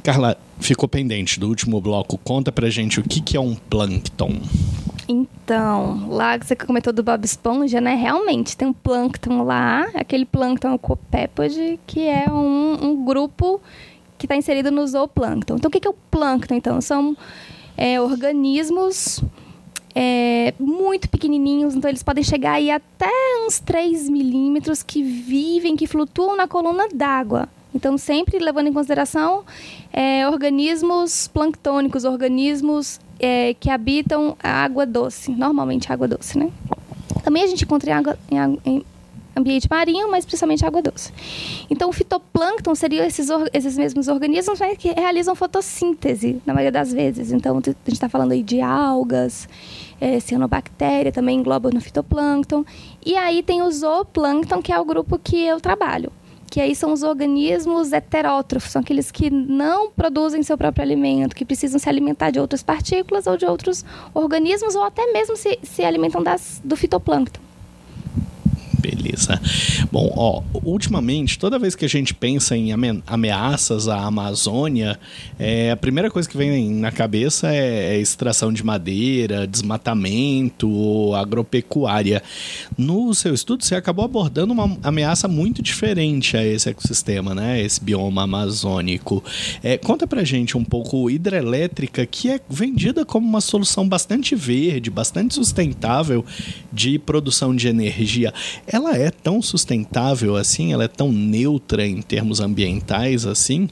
Carla, 0.02 0.36
ficou 0.58 0.88
pendente 0.88 1.38
do 1.38 1.46
último 1.46 1.80
bloco. 1.80 2.18
Conta 2.18 2.50
pra 2.50 2.68
gente 2.70 2.98
o 2.98 3.02
que, 3.02 3.20
que 3.20 3.36
é 3.36 3.40
um 3.40 3.54
plâncton. 3.54 4.40
Então, 5.08 6.08
lá 6.08 6.38
que 6.38 6.46
você 6.46 6.54
comentou 6.54 6.92
do 6.92 7.02
Bob 7.02 7.24
Esponja, 7.24 7.80
né? 7.80 7.94
Realmente 7.94 8.56
tem 8.56 8.68
um 8.68 8.72
plâncton 8.72 9.42
lá, 9.42 9.88
aquele 9.94 10.24
plâncton 10.24 10.76
copépode, 10.78 11.78
que 11.86 12.06
é 12.06 12.30
um, 12.30 12.78
um 12.82 13.04
grupo 13.04 13.60
que 14.16 14.26
está 14.26 14.36
inserido 14.36 14.70
no 14.70 14.86
zooplâncton. 14.86 15.56
Então, 15.56 15.68
o 15.68 15.72
que, 15.72 15.86
é 15.86 15.90
o 15.90 15.94
plâncton? 16.10 16.54
Então, 16.54 16.80
são 16.80 17.16
é, 17.76 18.00
organismos 18.00 19.20
é, 19.94 20.54
muito 20.58 21.08
pequenininhos, 21.08 21.74
então 21.74 21.90
eles 21.90 22.02
podem 22.02 22.22
chegar 22.22 22.52
aí 22.52 22.70
até 22.70 23.10
uns 23.44 23.58
3 23.58 24.08
milímetros 24.08 24.82
que 24.82 25.02
vivem, 25.02 25.76
que 25.76 25.86
flutuam 25.86 26.36
na 26.36 26.46
coluna 26.46 26.88
d'água. 26.94 27.48
Então, 27.74 27.96
sempre 27.96 28.38
levando 28.38 28.68
em 28.68 28.72
consideração 28.72 29.44
é, 29.92 30.28
organismos 30.28 31.26
planctônicos, 31.28 32.04
organismos 32.04 33.00
é, 33.22 33.54
que 33.54 33.70
habitam 33.70 34.36
a 34.42 34.50
água 34.64 34.84
doce, 34.84 35.30
normalmente 35.30 35.92
água 35.92 36.08
doce, 36.08 36.36
né? 36.36 36.50
Também 37.22 37.44
a 37.44 37.46
gente 37.46 37.62
encontra 37.62 37.88
em, 37.88 37.94
água, 37.94 38.18
em, 38.28 38.58
em 38.66 38.84
ambiente 39.36 39.68
marinho, 39.70 40.10
mas 40.10 40.24
principalmente 40.24 40.66
água 40.66 40.82
doce. 40.82 41.12
Então, 41.70 41.88
o 41.88 41.92
fitoplâncton 41.92 42.74
seriam 42.74 43.06
esses, 43.06 43.28
esses 43.52 43.78
mesmos 43.78 44.08
organismos 44.08 44.58
né, 44.58 44.74
que 44.74 44.92
realizam 44.92 45.36
fotossíntese, 45.36 46.42
na 46.44 46.52
maioria 46.52 46.72
das 46.72 46.92
vezes. 46.92 47.30
Então, 47.30 47.58
a 47.58 47.60
gente 47.60 47.76
está 47.86 48.08
falando 48.08 48.32
aí 48.32 48.42
de 48.42 48.60
algas, 48.60 49.48
é, 50.00 50.18
cianobactéria, 50.18 51.12
também 51.12 51.38
engloba 51.38 51.70
no 51.70 51.80
fitoplâncton. 51.80 52.64
E 53.06 53.16
aí 53.16 53.40
tem 53.42 53.62
o 53.62 53.70
zooplâncton, 53.70 54.60
que 54.60 54.72
é 54.72 54.78
o 54.78 54.84
grupo 54.84 55.16
que 55.16 55.36
eu 55.36 55.60
trabalho 55.60 56.10
que 56.52 56.60
aí 56.60 56.76
são 56.76 56.92
os 56.92 57.02
organismos 57.02 57.94
heterótrofos, 57.94 58.72
são 58.72 58.82
aqueles 58.82 59.10
que 59.10 59.30
não 59.30 59.90
produzem 59.90 60.42
seu 60.42 60.58
próprio 60.58 60.82
alimento, 60.82 61.34
que 61.34 61.46
precisam 61.46 61.78
se 61.78 61.88
alimentar 61.88 62.30
de 62.30 62.38
outras 62.38 62.62
partículas 62.62 63.26
ou 63.26 63.38
de 63.38 63.46
outros 63.46 63.82
organismos, 64.12 64.74
ou 64.74 64.82
até 64.82 65.10
mesmo 65.14 65.34
se, 65.34 65.58
se 65.62 65.82
alimentam 65.82 66.22
das, 66.22 66.60
do 66.62 66.76
fitoplâncton. 66.76 67.40
Beleza. 68.82 69.40
Bom, 69.92 70.12
ó, 70.16 70.42
ultimamente, 70.64 71.38
toda 71.38 71.56
vez 71.56 71.76
que 71.76 71.84
a 71.84 71.88
gente 71.88 72.12
pensa 72.12 72.56
em 72.56 72.72
ameaças 73.06 73.86
à 73.86 74.04
Amazônia, 74.04 74.98
é, 75.38 75.70
a 75.70 75.76
primeira 75.76 76.10
coisa 76.10 76.28
que 76.28 76.36
vem 76.36 76.68
na 76.74 76.90
cabeça 76.90 77.54
é, 77.54 77.94
é 77.94 78.00
extração 78.00 78.52
de 78.52 78.64
madeira, 78.64 79.46
desmatamento, 79.46 81.14
agropecuária. 81.14 82.22
No 82.76 83.14
seu 83.14 83.32
estudo, 83.32 83.62
você 83.62 83.76
acabou 83.76 84.04
abordando 84.04 84.52
uma 84.52 84.76
ameaça 84.82 85.28
muito 85.28 85.62
diferente 85.62 86.36
a 86.36 86.44
esse 86.44 86.68
ecossistema, 86.68 87.36
né? 87.36 87.62
Esse 87.62 87.82
bioma 87.82 88.24
amazônico. 88.24 89.22
É, 89.62 89.78
conta 89.78 90.08
pra 90.08 90.24
gente 90.24 90.56
um 90.56 90.64
pouco 90.64 91.08
hidrelétrica, 91.08 92.04
que 92.04 92.30
é 92.30 92.40
vendida 92.50 93.04
como 93.04 93.28
uma 93.28 93.40
solução 93.40 93.88
bastante 93.88 94.34
verde, 94.34 94.90
bastante 94.90 95.34
sustentável 95.34 96.24
de 96.72 96.98
produção 96.98 97.54
de 97.54 97.68
energia. 97.68 98.32
Ela 98.72 98.96
é 98.96 99.10
tão 99.10 99.42
sustentável 99.42 100.34
assim? 100.34 100.72
Ela 100.72 100.84
é 100.84 100.88
tão 100.88 101.12
neutra 101.12 101.86
em 101.86 102.00
termos 102.00 102.40
ambientais 102.40 103.26
assim? 103.26 103.68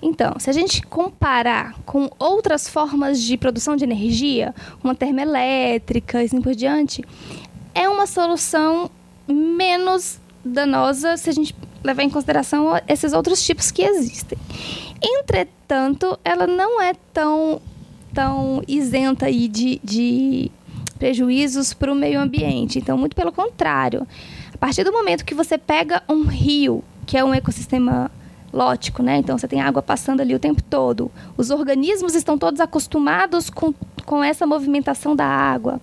Então, 0.00 0.34
se 0.38 0.48
a 0.48 0.52
gente 0.52 0.80
comparar 0.82 1.74
com 1.84 2.08
outras 2.20 2.68
formas 2.68 3.20
de 3.20 3.36
produção 3.36 3.74
de 3.74 3.82
energia, 3.82 4.54
uma 4.82 4.94
termoelétrica 4.94 6.22
e 6.22 6.26
assim 6.26 6.40
por 6.40 6.54
diante, 6.54 7.02
é 7.74 7.88
uma 7.88 8.06
solução 8.06 8.88
menos 9.26 10.20
danosa 10.44 11.16
se 11.16 11.28
a 11.28 11.32
gente 11.32 11.54
levar 11.82 12.02
em 12.02 12.10
consideração 12.10 12.80
esses 12.86 13.12
outros 13.12 13.44
tipos 13.44 13.72
que 13.72 13.82
existem. 13.82 14.38
Entretanto, 15.02 16.18
ela 16.24 16.46
não 16.46 16.80
é 16.80 16.94
tão, 17.12 17.60
tão 18.14 18.62
isenta 18.68 19.26
aí 19.26 19.48
de, 19.48 19.80
de 19.82 20.50
prejuízos 20.98 21.72
para 21.72 21.92
o 21.92 21.94
meio 21.94 22.20
ambiente. 22.20 22.78
Então, 22.78 22.98
muito 22.98 23.16
pelo 23.16 23.32
contrário. 23.32 24.06
A 24.52 24.58
partir 24.58 24.84
do 24.84 24.92
momento 24.92 25.24
que 25.24 25.34
você 25.34 25.56
pega 25.56 26.02
um 26.08 26.24
rio, 26.24 26.82
que 27.06 27.16
é 27.16 27.24
um 27.24 27.32
ecossistema 27.32 28.10
lótico, 28.52 29.02
né? 29.02 29.18
Então 29.18 29.38
você 29.38 29.46
tem 29.46 29.60
água 29.60 29.82
passando 29.82 30.20
ali 30.20 30.34
o 30.34 30.38
tempo 30.38 30.62
todo. 30.62 31.10
Os 31.36 31.50
organismos 31.50 32.14
estão 32.14 32.38
todos 32.38 32.60
acostumados 32.60 33.50
com, 33.50 33.72
com 34.04 34.22
essa 34.22 34.46
movimentação 34.46 35.14
da 35.14 35.26
água. 35.26 35.80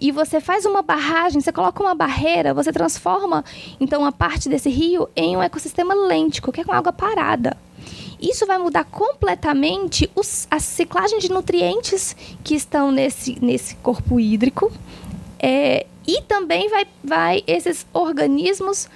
E 0.00 0.12
você 0.12 0.40
faz 0.40 0.64
uma 0.64 0.80
barragem, 0.80 1.40
você 1.40 1.52
coloca 1.52 1.82
uma 1.82 1.94
barreira, 1.94 2.54
você 2.54 2.72
transforma 2.72 3.44
então 3.80 4.04
a 4.04 4.12
parte 4.12 4.48
desse 4.48 4.70
rio 4.70 5.08
em 5.14 5.36
um 5.36 5.42
ecossistema 5.42 5.94
lêntico, 5.94 6.52
que 6.52 6.60
é 6.60 6.64
com 6.64 6.72
água 6.72 6.92
parada. 6.92 7.56
Isso 8.20 8.46
vai 8.46 8.58
mudar 8.58 8.84
completamente 8.84 10.10
os, 10.14 10.46
a 10.50 10.58
ciclagem 10.58 11.18
de 11.18 11.30
nutrientes 11.30 12.16
que 12.42 12.54
estão 12.54 12.90
nesse, 12.90 13.38
nesse 13.40 13.76
corpo 13.76 14.18
hídrico. 14.18 14.72
É, 15.38 15.86
e 16.06 16.22
também 16.22 16.68
vai, 16.68 16.86
vai 17.04 17.44
esses 17.46 17.86
organismos 17.92 18.88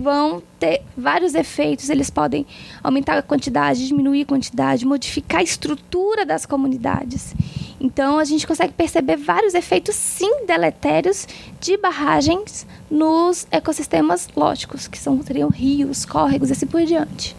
vão 0.00 0.42
ter 0.58 0.82
vários 0.96 1.34
efeitos. 1.34 1.90
Eles 1.90 2.08
podem 2.08 2.46
aumentar 2.82 3.18
a 3.18 3.22
quantidade, 3.22 3.86
diminuir 3.86 4.22
a 4.22 4.26
quantidade, 4.26 4.86
modificar 4.86 5.40
a 5.40 5.44
estrutura 5.44 6.24
das 6.24 6.46
comunidades. 6.46 7.34
Então, 7.78 8.18
a 8.18 8.24
gente 8.24 8.46
consegue 8.46 8.72
perceber 8.72 9.16
vários 9.16 9.54
efeitos, 9.54 9.94
sim, 9.94 10.44
deletérios 10.46 11.26
de 11.60 11.76
barragens 11.76 12.66
nos 12.90 13.46
ecossistemas 13.50 14.28
lógicos, 14.36 14.86
que 14.86 14.98
são, 14.98 15.22
seriam 15.22 15.48
rios, 15.48 16.04
córregos 16.04 16.50
e 16.50 16.52
assim 16.52 16.66
por 16.66 16.82
diante. 16.84 17.34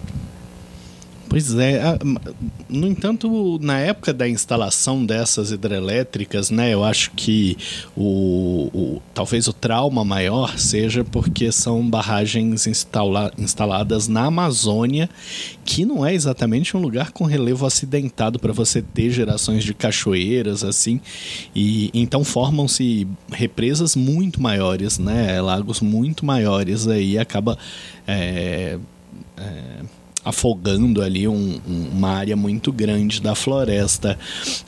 Pois 1.32 1.56
é. 1.56 1.80
No 2.68 2.86
entanto, 2.86 3.58
na 3.62 3.80
época 3.80 4.12
da 4.12 4.28
instalação 4.28 5.06
dessas 5.06 5.50
hidrelétricas, 5.50 6.52
né, 6.52 6.74
eu 6.74 6.84
acho 6.84 7.12
que 7.12 7.58
o, 7.96 8.70
o 8.74 9.02
talvez 9.14 9.48
o 9.48 9.54
trauma 9.54 10.04
maior 10.04 10.60
seja 10.60 11.06
porque 11.06 11.50
são 11.50 11.90
barragens 11.90 12.68
instala, 12.68 13.32
instaladas 13.38 14.10
na 14.10 14.26
Amazônia, 14.26 15.10
que 15.64 15.86
não 15.86 16.06
é 16.06 16.14
exatamente 16.14 16.76
um 16.76 16.82
lugar 16.82 17.12
com 17.14 17.24
relevo 17.24 17.66
acidentado 17.66 18.38
para 18.38 18.52
você 18.52 18.82
ter 18.82 19.10
gerações 19.10 19.64
de 19.64 19.74
cachoeiras 19.74 20.66
assim, 20.66 21.00
e 21.56 21.90
então 21.94 22.26
formam-se 22.26 23.08
represas 23.32 23.96
muito 23.96 24.42
maiores, 24.42 25.00
né, 25.00 25.40
lagos 25.40 25.80
muito 25.80 26.26
maiores 26.26 26.90
aí 26.90 27.18
acaba 27.18 27.58
é, 28.06 28.78
é, 29.38 30.01
afogando 30.24 31.02
ali 31.02 31.28
um, 31.28 31.60
uma 31.68 32.10
área 32.10 32.36
muito 32.36 32.72
grande 32.72 33.22
da 33.22 33.36
floresta. 33.36 34.18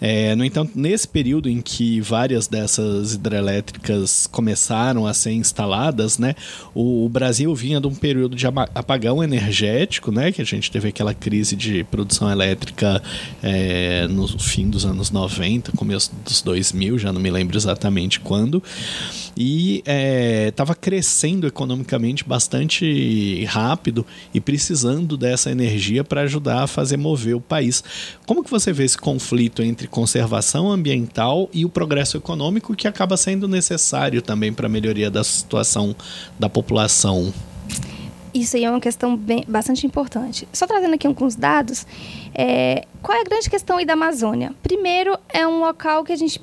É, 0.01 0.35
no 0.35 0.43
entanto, 0.43 0.71
nesse 0.75 1.07
período 1.07 1.49
em 1.49 1.61
que 1.61 2.01
várias 2.01 2.47
dessas 2.47 3.13
hidrelétricas 3.13 4.27
começaram 4.27 5.05
a 5.05 5.13
ser 5.13 5.31
instaladas, 5.31 6.17
né, 6.17 6.35
o, 6.73 7.05
o, 7.05 7.09
Brasil 7.09 7.53
vinha 7.53 7.79
de 7.79 7.87
um 7.87 7.93
período 7.93 8.35
de 8.35 8.47
apagão 8.47 9.23
energético, 9.23 10.11
né, 10.11 10.31
que 10.31 10.41
a 10.41 10.45
gente 10.45 10.71
teve 10.71 10.89
aquela 10.89 11.13
crise 11.13 11.55
de 11.55 11.83
produção 11.83 12.31
elétrica 12.31 13.01
é, 13.41 14.07
no 14.07 14.27
fim 14.39 14.69
dos 14.69 14.85
anos 14.85 15.11
90, 15.11 15.71
começo 15.73 16.11
dos 16.25 16.41
2000, 16.41 16.97
já 16.97 17.13
não 17.13 17.21
me 17.21 17.29
lembro 17.29 17.55
exatamente 17.55 18.19
quando, 18.19 18.61
e 19.37 19.83
estava 20.47 20.73
é, 20.73 20.75
crescendo 20.75 21.47
economicamente 21.47 22.23
bastante 22.23 23.43
rápido 23.45 24.05
e 24.33 24.39
precisando 24.39 25.17
dessa 25.17 25.42
essa 25.43 25.51
energia 25.51 26.03
para 26.03 26.21
ajudar 26.21 26.63
a 26.63 26.67
fazer 26.67 26.97
mover 26.97 27.35
o 27.35 27.41
país. 27.41 27.83
Como 28.25 28.43
que 28.43 28.49
você 28.49 28.71
vê 28.71 28.85
esse 28.85 28.97
conflito 28.97 29.61
entre 29.61 29.87
conservação 29.87 30.71
ambiental 30.71 31.49
e 31.53 31.65
o 31.65 31.69
progresso 31.69 32.17
econômico 32.17 32.75
que 32.75 32.87
acaba 32.87 33.17
sendo 33.17 33.47
necessário 33.47 34.21
também 34.21 34.53
para 34.53 34.67
a 34.67 34.69
melhoria 34.69 35.11
da 35.11 35.23
situação 35.23 35.95
da 36.39 36.47
população? 36.49 37.33
Isso 38.33 38.55
aí 38.55 38.63
é 38.63 38.69
uma 38.69 38.81
questão 38.81 39.15
bem, 39.15 39.45
bastante 39.47 39.85
importante. 39.85 40.47
Só 40.51 40.65
trazendo 40.65 40.95
aqui 40.95 41.05
alguns 41.05 41.35
dados, 41.35 41.85
é, 42.33 42.85
qual 43.01 43.15
é 43.15 43.21
a 43.21 43.23
grande 43.23 43.47
questão 43.47 43.77
aí 43.77 43.85
da 43.85 43.93
Amazônia? 43.93 44.53
Primeiro, 44.63 45.17
é 45.29 45.45
um 45.45 45.59
local 45.59 46.03
que 46.03 46.11
a 46.11 46.15
gente 46.15 46.41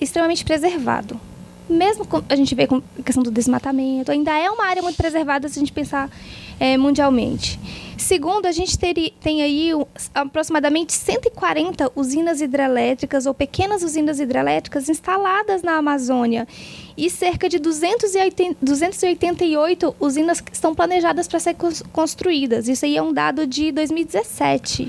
extremamente 0.00 0.44
preservado. 0.44 1.20
Mesmo 1.68 2.06
a 2.28 2.36
gente 2.36 2.54
vê 2.54 2.66
com 2.66 2.82
a 2.98 3.02
questão 3.02 3.22
do 3.22 3.30
desmatamento, 3.30 4.10
ainda 4.10 4.36
é 4.38 4.50
uma 4.50 4.64
área 4.64 4.82
muito 4.82 4.96
preservada 4.96 5.48
se 5.48 5.58
a 5.58 5.60
gente 5.60 5.72
pensar 5.72 6.10
é, 6.58 6.76
mundialmente. 6.76 7.58
Segundo, 7.96 8.46
a 8.46 8.52
gente 8.52 8.78
teria, 8.78 9.10
tem 9.20 9.42
aí 9.42 9.70
aproximadamente 10.14 10.92
140 10.92 11.92
usinas 11.96 12.40
hidrelétricas 12.40 13.26
ou 13.26 13.34
pequenas 13.34 13.82
usinas 13.82 14.20
hidrelétricas 14.20 14.88
instaladas 14.88 15.62
na 15.62 15.76
Amazônia 15.76 16.46
e 16.96 17.10
cerca 17.10 17.48
de 17.48 17.58
280, 17.58 18.56
288 18.62 19.96
usinas 19.98 20.40
que 20.40 20.54
estão 20.54 20.74
planejadas 20.74 21.26
para 21.26 21.40
ser 21.40 21.56
construídas. 21.92 22.68
Isso 22.68 22.84
aí 22.84 22.96
é 22.96 23.02
um 23.02 23.12
dado 23.12 23.46
de 23.46 23.72
2017. 23.72 24.88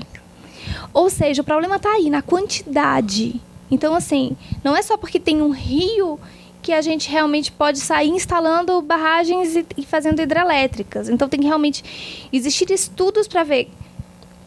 Ou 0.94 1.10
seja, 1.10 1.42
o 1.42 1.44
problema 1.44 1.76
está 1.76 1.90
aí 1.90 2.08
na 2.10 2.22
quantidade. 2.22 3.40
Então, 3.70 3.94
assim, 3.94 4.36
não 4.64 4.76
é 4.76 4.82
só 4.82 4.96
porque 4.96 5.20
tem 5.20 5.42
um 5.42 5.50
rio 5.50 6.18
que 6.62 6.72
a 6.72 6.80
gente 6.80 7.10
realmente 7.10 7.50
pode 7.50 7.78
sair 7.80 8.08
instalando 8.08 8.80
barragens 8.82 9.56
e, 9.56 9.66
e 9.76 9.84
fazendo 9.84 10.20
hidrelétricas. 10.20 11.08
Então 11.08 11.28
tem 11.28 11.40
que 11.40 11.46
realmente 11.46 12.28
existir 12.32 12.70
estudos 12.70 13.26
para 13.26 13.42
ver 13.44 13.70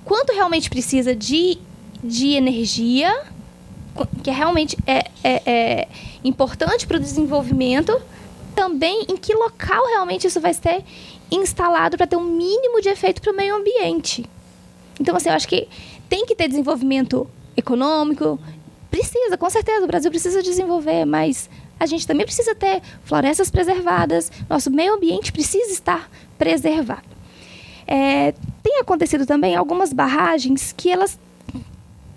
quanto 0.06 0.34
realmente 0.34 0.70
precisa 0.70 1.16
de, 1.16 1.58
de 2.04 2.34
energia, 2.34 3.14
que 4.24 4.30
é 4.30 4.34
realmente 4.34 4.78
é, 4.86 5.06
é, 5.24 5.42
é 5.46 5.88
importante 6.24 6.86
para 6.88 6.98
o 6.98 7.00
desenvolvimento, 7.00 8.00
também 8.56 9.06
em 9.10 9.18
que 9.18 9.34
local 9.34 9.86
realmente 9.88 10.28
isso 10.28 10.40
vai 10.40 10.54
ser 10.54 10.84
instalado 11.32 11.98
para 11.98 12.06
ter 12.06 12.16
um 12.16 12.24
mínimo 12.24 12.82
de 12.82 12.90
efeito 12.90 13.22
para 13.22 13.32
o 13.32 13.36
meio 13.36 13.56
ambiente. 13.56 14.26
Então, 15.00 15.16
assim, 15.16 15.30
eu 15.30 15.36
acho 15.36 15.48
que 15.48 15.68
tem 16.08 16.26
que 16.26 16.36
ter 16.36 16.48
desenvolvimento 16.48 17.28
econômico, 17.58 18.40
precisa, 18.92 19.38
com 19.38 19.50
certeza, 19.50 19.84
o 19.84 19.88
Brasil 19.88 20.12
precisa 20.12 20.44
desenvolver, 20.44 21.06
mas 21.06 21.50
a 21.80 21.86
gente 21.86 22.08
também 22.08 22.26
precisa 22.26 22.56
ter 22.56 22.82
florestas 23.04 23.50
preservadas, 23.50 24.32
nosso 24.50 24.72
meio 24.72 24.94
ambiente 24.94 25.32
precisa 25.32 25.72
estar 25.72 26.10
preservado. 26.38 27.14
É, 27.86 28.34
tem 28.62 28.80
acontecido 28.80 29.26
também 29.26 29.56
algumas 29.56 29.92
barragens 29.92 30.74
que 30.76 30.90
elas 30.90 31.20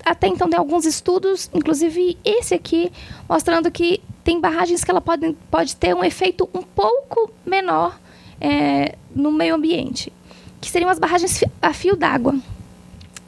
até 0.04 0.28
então 0.28 0.48
tem 0.48 0.56
alguns 0.56 0.86
estudos, 0.86 1.50
inclusive 1.52 2.16
esse 2.24 2.54
aqui, 2.54 2.92
mostrando 3.28 3.68
que 3.72 4.00
tem 4.22 4.40
barragens 4.40 4.84
que 4.84 4.90
ela 4.90 5.00
pode, 5.00 5.36
pode 5.50 5.74
ter 5.74 5.96
um 5.96 6.04
efeito 6.04 6.48
um 6.54 6.62
pouco 6.62 7.28
menor 7.44 7.98
é, 8.40 8.94
no 9.12 9.32
meio 9.32 9.56
ambiente, 9.56 10.12
que 10.60 10.70
seriam 10.70 10.88
as 10.88 11.00
barragens 11.00 11.42
a 11.60 11.72
fio 11.72 11.96
d'água. 11.96 12.36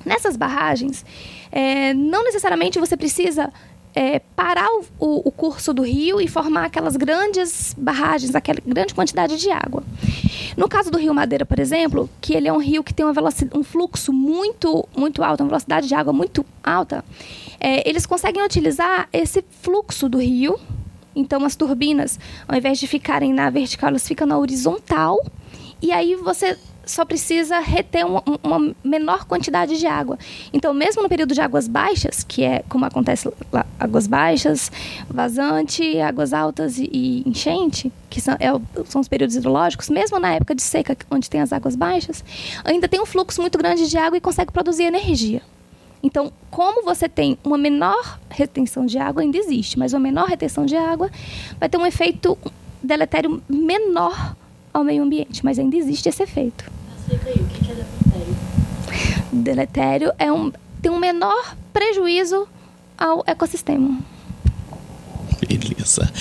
Nessas 0.05 0.37
barragens, 0.37 1.05
é, 1.51 1.93
não 1.95 2.23
necessariamente 2.23 2.79
você 2.79 2.97
precisa 2.97 3.53
é, 3.99 4.21
parar 4.37 4.69
o, 4.69 4.85
o, 5.01 5.29
o, 5.29 5.33
curso 5.33 5.75
do 5.75 5.83
rio 5.83 6.21
e 6.21 6.29
formar 6.29 6.67
aquelas 6.67 6.97
grandes 6.97 7.75
barragens, 7.77 8.33
aquela 8.33 8.61
grande 8.65 8.95
quantidade 8.95 9.37
de 9.37 9.51
água. 9.51 9.83
No 10.57 10.69
caso 10.69 10.89
do 10.89 10.99
Rio 10.99 11.13
Madeira, 11.13 11.45
por 11.45 11.59
exemplo, 11.59 12.09
que 12.21 12.33
ele 12.33 12.47
é 12.47 12.53
um 12.53 12.61
rio 12.61 12.85
que 12.85 12.95
tem 12.95 13.05
um 13.05 13.65
fluxo 13.65 14.13
muito, 14.13 14.89
muito 14.97 15.21
alto, 15.21 15.43
uma 15.43 15.49
velocidade 15.49 15.89
de 15.89 15.97
água 15.97 16.13
muito 16.13 16.47
alta, 16.63 17.05
é, 17.59 17.89
eles 17.91 18.07
conseguem 18.07 18.41
utilizar 18.41 19.09
esse 19.13 19.45
fluxo 19.63 20.09
do 20.09 20.19
rio 20.19 20.57
Então, 21.17 21.45
as 21.45 21.57
turbinas, 21.57 22.21
ao 22.47 22.57
invés 22.57 22.79
de 22.79 22.87
ficarem 22.87 23.33
na 23.33 23.51
vertical, 23.51 23.89
elas 23.89 24.07
ficam 24.07 24.29
na 24.29 24.39
horizontal. 24.39 25.19
E 25.83 25.91
aí 25.91 26.15
você 26.15 26.57
só 26.91 27.05
precisa 27.05 27.59
reter 27.61 28.05
uma, 28.07 28.75
menor 28.83 29.25
quantidade 29.27 29.79
de 29.79 29.87
água. 29.87 30.19
Então, 30.53 30.73
mesmo 30.73 31.03
no 31.03 31.09
período 31.09 31.35
de 31.35 31.41
águas 31.41 31.69
baixas, 31.69 32.25
que 32.25 32.43
é 32.43 32.65
como 32.69 32.85
acontece 32.85 33.31
lá, 33.53 33.67
águas 33.79 34.07
baixas, 34.07 34.73
vazante, 35.09 36.01
águas 36.01 36.33
altas 36.33 36.79
e, 36.79 36.89
e 36.93 37.29
enchente, 37.29 37.93
que 38.09 38.21
são, 38.21 38.35
é, 38.35 38.49
são 38.87 39.01
os 39.01 39.09
períodos 39.09 39.37
hidrológicos, 39.37 39.89
mesmo 39.91 40.19
na 40.19 40.35
época 40.35 40.55
de 40.55 40.63
seca, 40.63 40.97
onde 41.11 41.29
tem 41.29 41.41
as 41.41 41.53
águas 41.53 41.77
baixas, 41.77 42.25
ainda 42.65 42.89
tem 42.89 43.01
um 43.01 43.07
fluxo 43.07 43.41
muito 43.41 43.59
grande 43.59 43.89
de 43.89 43.99
água 43.99 44.17
e 44.17 44.21
consegue 44.21 44.51
produzir 44.51 44.85
energia. 44.85 45.43
Então, 46.03 46.33
como 46.51 46.85
você 46.85 47.09
tem 47.09 47.37
uma 47.45 47.59
menor 47.59 48.19
retenção 48.31 48.87
de 48.87 48.99
água, 48.99 49.23
ainda 49.23 49.37
existe, 49.37 49.79
mas 49.79 49.93
uma 49.93 50.01
menor 50.01 50.27
retenção 50.27 50.65
de 50.65 50.77
água 50.77 51.11
vai 51.59 51.69
ter 51.69 51.77
um 51.77 51.85
efeito 51.85 52.39
deletério 52.83 53.43
menor 53.49 54.37
ao 54.73 54.85
meio 54.85 55.03
ambiente, 55.03 55.45
mas 55.45 55.59
ainda 55.59 55.77
existe 55.77 56.09
esse 56.09 56.23
efeito. 56.23 56.78
Explica 57.11 57.31
aí, 57.31 57.37
o 57.37 57.47
que 57.47 57.71
é 57.71 57.75
deletério? 57.75 58.37
Deletério 59.33 60.13
é 60.19 60.31
um, 60.31 60.53
tem 60.83 60.93
um 60.93 60.99
menor 60.99 61.57
prejuízo 61.73 62.47
ao 62.99 63.25
ecossistema. 63.27 63.99
Beleza. 65.41 66.13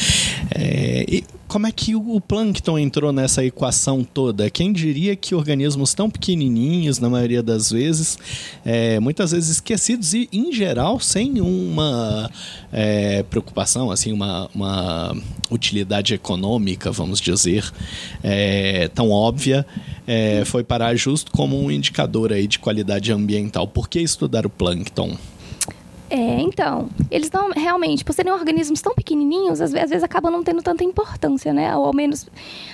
É, 0.55 1.03
e 1.09 1.25
como 1.47 1.65
é 1.65 1.71
que 1.71 1.95
o 1.95 2.19
plâncton 2.19 2.77
entrou 2.77 3.13
nessa 3.13 3.43
equação 3.43 4.03
toda? 4.03 4.49
Quem 4.49 4.73
diria 4.73 5.15
que 5.15 5.33
organismos 5.33 5.93
tão 5.93 6.09
pequenininhos, 6.09 6.99
na 6.99 7.09
maioria 7.09 7.41
das 7.41 7.71
vezes, 7.71 8.17
é, 8.65 8.99
muitas 8.99 9.31
vezes 9.31 9.49
esquecidos 9.49 10.13
e, 10.13 10.27
em 10.31 10.51
geral, 10.51 10.99
sem 10.99 11.39
uma 11.39 12.29
é, 12.71 13.23
preocupação, 13.23 13.89
assim, 13.89 14.11
uma, 14.11 14.49
uma, 14.53 15.15
utilidade 15.49 16.13
econômica, 16.13 16.91
vamos 16.91 17.21
dizer, 17.21 17.71
é, 18.21 18.89
tão 18.89 19.09
óbvia, 19.09 19.65
é, 20.05 20.43
foi 20.45 20.63
parar 20.63 20.95
justo 20.95 21.31
como 21.31 21.57
um 21.57 21.71
indicador 21.71 22.33
aí 22.33 22.47
de 22.47 22.59
qualidade 22.59 23.11
ambiental. 23.11 23.67
Por 23.67 23.87
que 23.87 23.99
estudar 23.99 24.45
o 24.45 24.49
plâncton? 24.49 25.17
É, 26.09 26.39
então, 26.39 26.89
eles 27.11 27.29
não 27.31 27.49
realmente, 27.51 28.05
por 28.05 28.13
serem 28.13 28.31
organismos 28.31 28.81
tão 28.81 28.95
pequenininhos, 28.95 29.59
às 29.59 29.71
vezes, 29.71 29.83
às 29.83 29.89
vezes 29.89 30.03
acabam 30.03 30.31
não 30.31 30.41
tendo 30.41 30.61
tanta 30.61 30.83
importância, 30.83 31.51
né? 31.53 31.75
Ou 31.75 31.85
ao 31.85 31.93
menos 31.93 32.27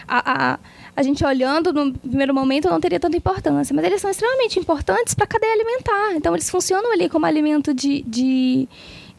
a, 0.07 0.53
a, 0.53 0.59
a 0.95 1.01
gente 1.03 1.25
olhando 1.25 1.73
no 1.73 1.93
primeiro 1.93 2.33
momento 2.33 2.69
não 2.69 2.79
teria 2.79 2.99
tanta 2.99 3.17
importância, 3.17 3.75
mas 3.75 3.83
eles 3.85 3.99
são 3.99 4.11
extremamente 4.11 4.59
importantes 4.59 5.15
para 5.15 5.23
a 5.23 5.27
cadeia 5.27 5.53
alimentar. 5.53 6.15
Então, 6.15 6.35
eles 6.35 6.49
funcionam 6.49 6.91
ali 6.93 7.09
como 7.09 7.25
alimento 7.25 7.73
de, 7.73 8.03
de, 8.03 8.69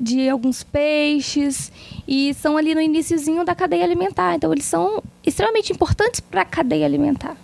de 0.01 0.29
alguns 0.29 0.63
peixes 0.63 1.73
e 2.07 2.33
são 2.35 2.57
ali 2.57 2.73
no 2.73 2.81
iníciozinho 2.81 3.45
da 3.45 3.55
cadeia 3.55 3.83
alimentar. 3.83 4.37
Então, 4.37 4.53
eles 4.53 4.65
são 4.65 5.03
extremamente 5.27 5.73
importantes 5.73 6.21
para 6.21 6.43
a 6.43 6.45
cadeia 6.45 6.87
alimentar. 6.87 7.37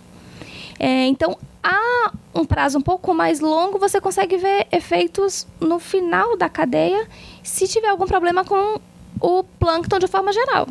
É, 0.83 1.05
então, 1.05 1.37
a 1.61 2.11
um 2.33 2.43
prazo 2.43 2.79
um 2.79 2.81
pouco 2.81 3.13
mais 3.13 3.39
longo, 3.39 3.77
você 3.77 4.01
consegue 4.01 4.35
ver 4.35 4.65
efeitos 4.71 5.45
no 5.59 5.77
final 5.77 6.35
da 6.35 6.49
cadeia 6.49 7.07
se 7.43 7.67
tiver 7.67 7.89
algum 7.89 8.07
problema 8.07 8.43
com 8.43 8.81
o 9.19 9.43
plâncton 9.59 9.99
de 9.99 10.07
forma 10.07 10.33
geral. 10.33 10.67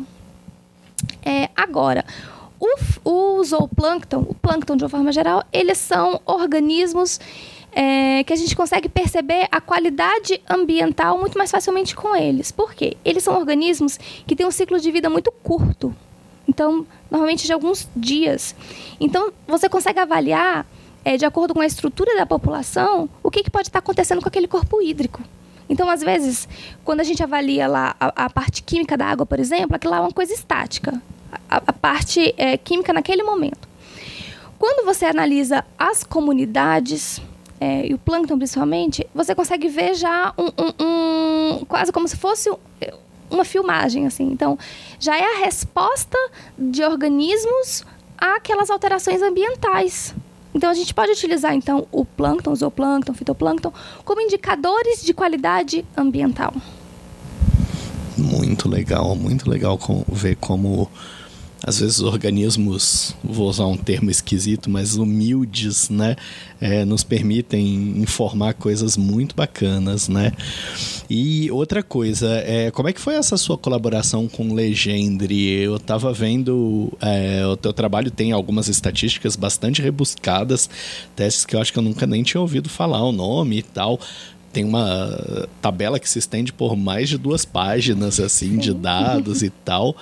É, 1.23 1.49
agora, 1.55 2.03
o, 2.59 3.39
o 3.39 3.43
zooplâncton, 3.45 4.25
o 4.27 4.33
plâncton 4.33 4.75
de 4.75 4.83
uma 4.83 4.89
forma 4.89 5.13
geral, 5.13 5.45
eles 5.53 5.77
são 5.77 6.19
organismos 6.25 7.17
é, 7.71 8.21
que 8.25 8.33
a 8.33 8.35
gente 8.35 8.53
consegue 8.53 8.89
perceber 8.89 9.47
a 9.49 9.61
qualidade 9.61 10.41
ambiental 10.49 11.17
muito 11.17 11.37
mais 11.37 11.49
facilmente 11.49 11.95
com 11.95 12.13
eles. 12.13 12.51
Por 12.51 12.73
quê? 12.73 12.97
Eles 13.05 13.23
são 13.23 13.37
organismos 13.37 13.97
que 14.27 14.35
têm 14.35 14.45
um 14.45 14.51
ciclo 14.51 14.77
de 14.77 14.91
vida 14.91 15.09
muito 15.09 15.31
curto. 15.31 15.95
Então, 16.47 16.85
normalmente 17.09 17.45
de 17.45 17.53
alguns 17.53 17.87
dias. 17.95 18.55
Então, 18.99 19.31
você 19.47 19.69
consegue 19.69 19.99
avaliar 19.99 20.65
é, 21.03 21.17
de 21.17 21.25
acordo 21.25 21.53
com 21.53 21.61
a 21.61 21.65
estrutura 21.65 22.15
da 22.15 22.25
população, 22.25 23.09
o 23.23 23.31
que, 23.31 23.43
que 23.43 23.49
pode 23.49 23.67
estar 23.67 23.79
acontecendo 23.79 24.21
com 24.21 24.27
aquele 24.27 24.47
corpo 24.47 24.81
hídrico. 24.81 25.21
Então, 25.69 25.89
às 25.89 26.01
vezes, 26.01 26.47
quando 26.83 26.99
a 26.99 27.03
gente 27.03 27.23
avalia 27.23 27.67
lá 27.67 27.95
a, 27.99 28.25
a 28.25 28.29
parte 28.29 28.61
química 28.61 28.97
da 28.97 29.05
água, 29.05 29.25
por 29.25 29.39
exemplo, 29.39 29.75
aquilo 29.75 29.91
lá 29.91 29.99
é 29.99 30.01
uma 30.01 30.11
coisa 30.11 30.33
estática, 30.33 31.01
a, 31.49 31.57
a 31.67 31.73
parte 31.73 32.33
é, 32.37 32.57
química 32.57 32.91
naquele 32.91 33.23
momento. 33.23 33.69
Quando 34.59 34.85
você 34.85 35.05
analisa 35.05 35.65
as 35.79 36.03
comunidades, 36.03 37.21
é, 37.59 37.87
e 37.87 37.93
o 37.93 37.97
plâncton 37.97 38.37
principalmente, 38.37 39.07
você 39.13 39.33
consegue 39.33 39.67
ver 39.69 39.95
já 39.95 40.33
um, 40.37 40.47
um, 40.47 40.85
um, 41.59 41.65
quase 41.65 41.91
como 41.91 42.07
se 42.07 42.17
fosse 42.17 42.51
uma 43.31 43.45
filmagem, 43.45 44.05
assim. 44.05 44.25
Então, 44.31 44.57
já 44.99 45.17
é 45.17 45.37
a 45.37 45.45
resposta 45.45 46.17
de 46.57 46.83
organismos 46.83 47.85
àquelas 48.17 48.69
alterações 48.69 49.21
ambientais. 49.21 50.13
Então 50.53 50.69
a 50.69 50.73
gente 50.73 50.93
pode 50.93 51.11
utilizar 51.11 51.55
então 51.55 51.87
o 51.91 52.03
plâncton, 52.03 52.53
zooplâncton, 52.53 53.13
fitoplâncton 53.13 53.71
como 54.03 54.21
indicadores 54.21 55.01
de 55.01 55.13
qualidade 55.13 55.85
ambiental. 55.95 56.53
Muito 58.17 58.69
legal, 58.69 59.15
muito 59.15 59.49
legal 59.49 59.79
ver 60.09 60.35
como 60.35 60.91
às 61.63 61.79
vezes 61.79 61.99
organismos, 61.99 63.15
vou 63.23 63.47
usar 63.47 63.67
um 63.67 63.77
termo 63.77 64.09
esquisito, 64.09 64.69
mas 64.69 64.95
humildes, 64.95 65.89
né, 65.89 66.15
é, 66.59 66.83
nos 66.83 67.03
permitem 67.03 67.99
informar 67.99 68.53
coisas 68.53 68.97
muito 68.97 69.35
bacanas, 69.35 70.09
né. 70.09 70.31
E 71.09 71.51
outra 71.51 71.83
coisa, 71.83 72.27
é, 72.45 72.71
como 72.71 72.89
é 72.89 72.93
que 72.93 73.01
foi 73.01 73.15
essa 73.15 73.37
sua 73.37 73.57
colaboração 73.57 74.27
com 74.27 74.53
Legendre? 74.53 75.51
Eu 75.51 75.75
estava 75.75 76.11
vendo, 76.11 76.91
é, 76.99 77.45
o 77.45 77.55
teu 77.55 77.73
trabalho 77.73 78.09
tem 78.09 78.31
algumas 78.31 78.67
estatísticas 78.67 79.35
bastante 79.35 79.81
rebuscadas, 79.81 80.69
testes 81.15 81.45
que 81.45 81.55
eu 81.55 81.61
acho 81.61 81.71
que 81.71 81.77
eu 81.77 81.83
nunca 81.83 82.07
nem 82.07 82.23
tinha 82.23 82.41
ouvido 82.41 82.69
falar 82.69 83.03
o 83.03 83.11
nome 83.11 83.59
e 83.59 83.63
tal 83.63 83.99
tem 84.51 84.63
uma 84.63 85.47
tabela 85.61 85.99
que 85.99 86.09
se 86.09 86.19
estende 86.19 86.51
por 86.51 86.75
mais 86.75 87.09
de 87.09 87.17
duas 87.17 87.45
páginas 87.45 88.19
assim 88.19 88.57
de 88.57 88.73
dados 88.75 89.41
e 89.41 89.49
tal. 89.49 89.95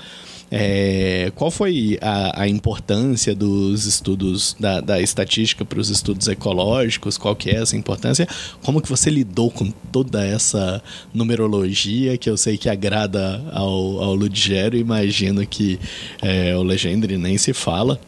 É, 0.52 1.32
qual 1.36 1.52
foi 1.52 2.00
a, 2.02 2.42
a, 2.42 2.48
importância 2.48 3.36
dos 3.36 3.86
estudos 3.86 4.56
da, 4.60 4.82
da 4.82 5.00
estatística 5.00 5.64
para 5.64 5.80
os 5.80 5.90
estudos 5.90 6.28
ecológicos? 6.28 7.18
Qual 7.18 7.36
que 7.36 7.52
é 7.52 7.58
essa 7.58 7.78
importância? 7.78 8.28
Como 8.64 8.82
que 8.82 8.90
você 8.90 9.12
lidou 9.12 9.52
com 9.52 9.70
toda 9.92 10.26
essa 10.26 10.82
numerologia 11.14 12.18
que 12.18 12.30
eu 12.30 12.36
sei 12.36 12.58
que 12.58 12.68
agrada 12.68 13.44
ao, 13.52 14.02
ao 14.02 14.16
Ludgero? 14.16 14.76
Imagino 14.76 15.46
que 15.46 15.80
é, 16.20 16.56
o 16.58 16.64
Legendre 16.64 17.16
nem 17.18 17.38
se 17.38 17.54
fala. 17.54 18.00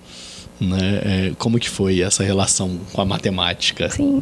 Né? 0.61 1.01
É, 1.03 1.33
como 1.39 1.57
que 1.57 1.67
foi 1.67 2.01
essa 2.01 2.23
relação 2.23 2.79
com 2.93 3.01
a 3.01 3.05
matemática? 3.05 3.89
Sim, 3.89 4.21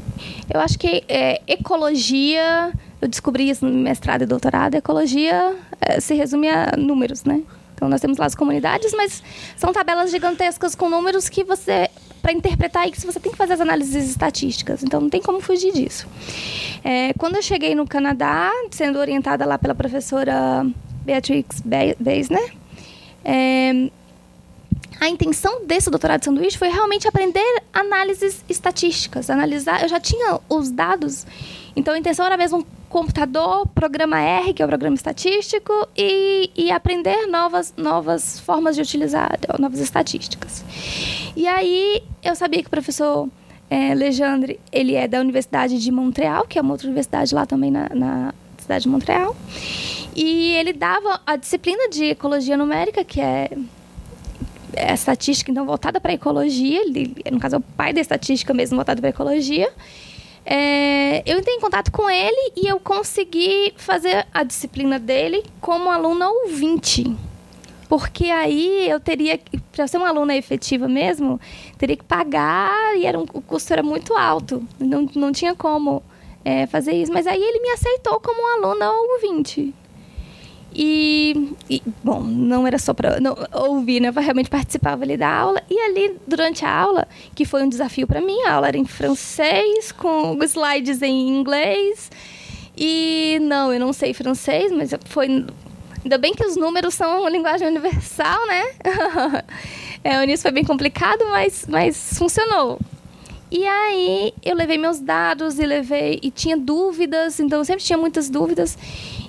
eu 0.52 0.62
acho 0.62 0.80
que 0.80 1.04
é, 1.10 1.42
ecologia, 1.46 2.72
eu 3.02 3.10
descobri 3.10 3.50
isso 3.50 3.66
no 3.66 3.74
mestrado 3.74 4.22
e 4.22 4.26
doutorado, 4.26 4.76
ecologia 4.76 5.54
é, 5.82 6.00
se 6.00 6.14
resume 6.14 6.48
a 6.48 6.76
números, 6.78 7.26
né? 7.26 7.42
Então 7.76 7.90
nós 7.90 8.00
temos 8.00 8.18
lá 8.18 8.26
as 8.26 8.36
comunidades, 8.36 8.94
mas 8.94 9.22
são 9.58 9.74
tabelas 9.74 10.12
gigantescas 10.12 10.76
com 10.76 10.90
números 10.90 11.28
que 11.28 11.44
você 11.44 11.90
para 12.22 12.34
interpretar 12.34 12.88
isso 12.90 13.06
você 13.06 13.20
tem 13.20 13.32
que 13.32 13.38
fazer 13.38 13.54
as 13.54 13.62
análises 13.62 14.10
estatísticas. 14.10 14.84
Então 14.84 15.02
não 15.02 15.10
tem 15.10 15.22
como 15.22 15.42
fugir 15.42 15.74
disso. 15.74 16.08
É, 16.84 17.14
quando 17.14 17.36
eu 17.36 17.42
cheguei 17.42 17.76
no 17.76 17.88
Canadá, 17.88 18.52
sendo 18.72 19.00
orientada 19.00 19.46
lá 19.46 19.58
pela 19.58 19.76
professora 19.76 20.66
Beatrix 21.06 21.62
Beisner, 22.00 22.54
é, 23.24 23.90
a 25.00 25.08
intenção 25.08 25.66
desse 25.66 25.90
doutorado 25.90 26.20
de 26.20 26.26
sanduíche 26.26 26.58
foi 26.58 26.68
realmente 26.68 27.08
aprender 27.08 27.64
análises 27.74 28.44
estatísticas, 28.50 29.30
analisar. 29.30 29.82
Eu 29.82 29.90
já 29.90 30.00
tinha 30.00 30.40
os 30.50 30.70
dados, 30.70 31.26
então 31.76 31.94
a 31.94 31.98
intenção 31.98 32.26
era 32.26 32.36
mesmo 32.36 32.66
computador, 32.90 33.68
programa 33.68 34.20
R, 34.20 34.54
que 34.54 34.62
é 34.62 34.66
o 34.66 34.68
programa 34.68 34.96
estatístico, 34.96 35.72
e, 35.96 36.50
e 36.56 36.72
aprender 36.72 37.28
novas, 37.28 37.74
novas 37.78 38.40
formas 38.40 38.76
de 38.76 38.82
utilizar, 38.82 39.40
novas 39.60 39.80
estatísticas. 39.80 40.66
E 41.36 41.48
aí 41.48 42.04
eu 42.24 42.36
sabia 42.36 42.62
que 42.62 42.68
o 42.68 42.72
professor 42.72 43.30
é, 43.70 43.92
ele 44.72 44.96
é 44.96 45.08
da 45.08 45.20
Universidade 45.20 45.80
de 45.80 45.92
Montreal, 45.92 46.46
que 46.48 46.58
é 46.58 46.62
uma 46.62 46.72
outra 46.72 46.88
universidade 46.88 47.34
lá 47.34 47.46
também 47.46 47.70
na, 47.70 47.90
na 47.94 48.34
cidade 48.58 48.84
de 48.84 48.90
Montreal. 48.90 49.36
E 50.16 50.54
ele 50.56 50.74
dava 50.74 51.22
a 51.26 51.36
disciplina 51.36 51.88
de 51.90 52.06
ecologia 52.06 52.58
numérica, 52.58 53.04
que 53.04 53.22
é, 53.22 53.52
é 54.80 54.94
estatística, 54.94 55.52
então, 55.52 55.66
voltada 55.66 56.00
para 56.00 56.14
ecologia. 56.14 56.82
Ele, 56.82 57.16
no 57.32 57.40
caso, 57.40 57.56
é 57.56 57.60
o 57.60 57.62
pai 57.62 57.94
da 57.94 58.02
estatística 58.02 58.54
mesmo, 58.54 58.78
voltado 58.78 59.02
para 59.02 59.10
ecologia. 59.10 59.70
É, 60.46 61.22
eu 61.26 61.38
entrei 61.38 61.56
em 61.56 61.60
contato 61.60 61.92
com 61.92 62.10
ele 62.10 62.54
e 62.56 62.68
eu 62.68 62.80
consegui 62.80 63.74
fazer 63.78 64.26
a 64.34 64.44
disciplina 64.44 64.98
dele 64.98 65.44
como 65.60 65.90
aluna 65.90 66.30
ouvinte. 66.30 67.16
Porque 67.88 68.26
aí 68.26 68.90
eu 68.90 69.00
teria 69.00 69.40
para 69.72 69.88
ser 69.88 69.98
uma 69.98 70.10
aluna 70.10 70.36
efetiva 70.36 70.88
mesmo, 70.88 71.40
teria 71.78 71.98
que 71.98 72.04
pagar 72.04 72.96
e 72.96 73.06
era 73.06 73.18
um, 73.20 73.26
o 73.34 73.42
custo 73.42 73.74
era 73.74 73.84
muito 73.84 74.16
alto. 74.16 74.64
Não, 74.80 75.08
não 75.16 75.32
tinha 75.32 75.56
como 75.56 76.02
é, 76.46 76.68
fazer 76.68 76.94
isso. 76.94 77.12
Mas 77.12 77.28
aí 77.28 77.42
ele 77.42 77.60
me 77.60 77.70
aceitou 77.70 78.20
como 78.20 78.40
uma 78.40 78.68
aluna 78.68 78.92
ouvinte. 78.92 79.74
E, 80.74 81.56
e, 81.70 81.82
bom, 82.04 82.22
não 82.22 82.68
era 82.68 82.78
só 82.78 82.94
para 82.94 83.18
ouvir, 83.54 84.00
né? 84.00 84.10
Eu 84.10 84.14
realmente 84.14 84.50
participava 84.50 85.04
ali 85.04 85.18
da 85.18 85.30
aula. 85.30 85.62
E 85.70 85.80
ali, 85.80 86.16
durante 86.28 86.64
a 86.64 86.72
aula, 86.72 87.08
que 87.34 87.46
foi 87.46 87.64
um 87.64 87.70
desafio 87.70 88.06
para 88.06 88.22
mim, 88.22 88.42
a 88.44 88.54
aula 88.54 88.68
era 88.68 88.78
em 88.78 88.86
francês, 88.86 89.92
com 89.92 90.38
slides 90.44 91.02
em 91.02 91.30
inglês. 91.30 92.12
E 92.78 93.40
não, 93.42 93.74
eu 93.74 93.80
não 93.80 93.92
sei 93.92 94.14
francês, 94.14 94.72
mas 94.72 94.92
foi. 95.06 95.46
Ainda 96.04 96.18
bem 96.18 96.34
que 96.34 96.46
os 96.46 96.56
números 96.56 96.94
são 96.94 97.20
uma 97.22 97.30
linguagem 97.30 97.68
universal, 97.68 98.40
né? 98.48 98.64
é, 100.04 100.20
o 100.20 100.24
início 100.24 100.44
foi 100.44 100.52
bem 100.52 100.64
complicado, 100.64 101.26
mas, 101.30 101.66
mas 101.68 102.18
funcionou. 102.18 102.80
E 103.52 103.66
aí 103.66 104.34
eu 104.44 104.56
levei 104.56 104.78
meus 104.78 105.00
dados 105.00 105.58
e 105.60 105.66
levei 105.66 106.20
e 106.22 106.30
tinha 106.30 106.56
dúvidas, 106.56 107.40
então 107.40 107.60
eu 107.60 107.66
sempre 107.66 107.84
tinha 107.84 107.98
muitas 107.98 108.30
dúvidas. 108.30 108.78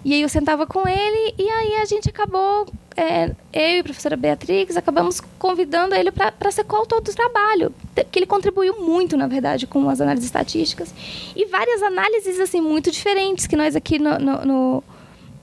E 0.05 0.15
aí 0.15 0.23
eu 0.23 0.29
sentava 0.29 0.67
com 0.67 0.89
ele 0.89 1.35
e 1.39 1.49
aí 1.49 1.75
a 1.77 1.85
gente 1.85 2.09
acabou, 2.09 2.67
é, 2.97 3.27
eu 3.53 3.77
e 3.77 3.81
a 3.81 3.85
professora 3.85 4.17
Beatrix, 4.17 4.77
acabamos 4.77 5.21
convidando 5.39 5.95
ele 5.95 6.11
para 6.11 6.51
ser 6.51 6.65
coautor 6.65 7.03
do 7.03 7.13
trabalho, 7.13 7.75
que 8.11 8.19
ele 8.19 8.27
contribuiu 8.27 8.81
muito, 8.81 9.17
na 9.17 9.27
verdade, 9.27 9.67
com 9.67 9.89
as 9.91 10.01
análises 10.01 10.27
estatísticas 10.27 10.95
e 11.37 11.45
várias 11.47 11.83
análises 11.83 12.41
assim 12.41 12.61
muito 12.61 12.91
diferentes 12.91 13.47
que 13.47 13.57
nós 13.57 13.77
aqui 13.77 13.99
no, 13.99 14.19
no, 14.19 14.45
no 14.45 14.85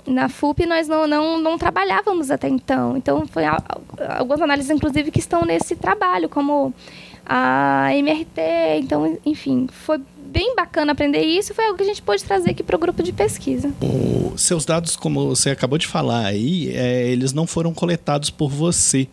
na 0.07 0.29
FUP 0.29 0.65
nós 0.65 0.87
não, 0.87 1.05
não, 1.05 1.37
não 1.37 1.57
trabalhávamos 1.57 2.31
até 2.31 2.47
então. 2.47 2.95
Então, 2.95 3.27
foi 3.27 3.43
algumas 4.17 4.41
análises, 4.41 4.71
inclusive, 4.71 5.11
que 5.11 5.19
estão 5.19 5.43
nesse 5.43 5.75
trabalho, 5.75 6.29
como 6.29 6.73
a 7.25 7.89
MRT. 7.93 8.41
Então, 8.79 9.17
enfim, 9.25 9.67
foi 9.69 9.99
bem 10.37 10.55
bacana 10.55 10.91
aprender 10.91 11.23
isso. 11.23 11.51
Foi 11.55 11.65
algo 11.65 11.75
que 11.75 11.83
a 11.83 11.87
gente 11.87 12.01
pôde 12.03 12.23
trazer 12.23 12.51
aqui 12.51 12.61
para 12.61 12.75
o 12.75 12.79
grupo 12.79 13.01
de 13.01 13.11
pesquisa. 13.11 13.73
O, 13.81 14.37
seus 14.37 14.65
dados, 14.65 14.95
como 14.95 15.29
você 15.29 15.49
acabou 15.49 15.79
de 15.79 15.87
falar 15.87 16.27
aí, 16.27 16.69
é, 16.75 17.09
eles 17.09 17.33
não 17.33 17.47
foram 17.47 17.73
coletados 17.73 18.29
por 18.29 18.47
você. 18.47 19.07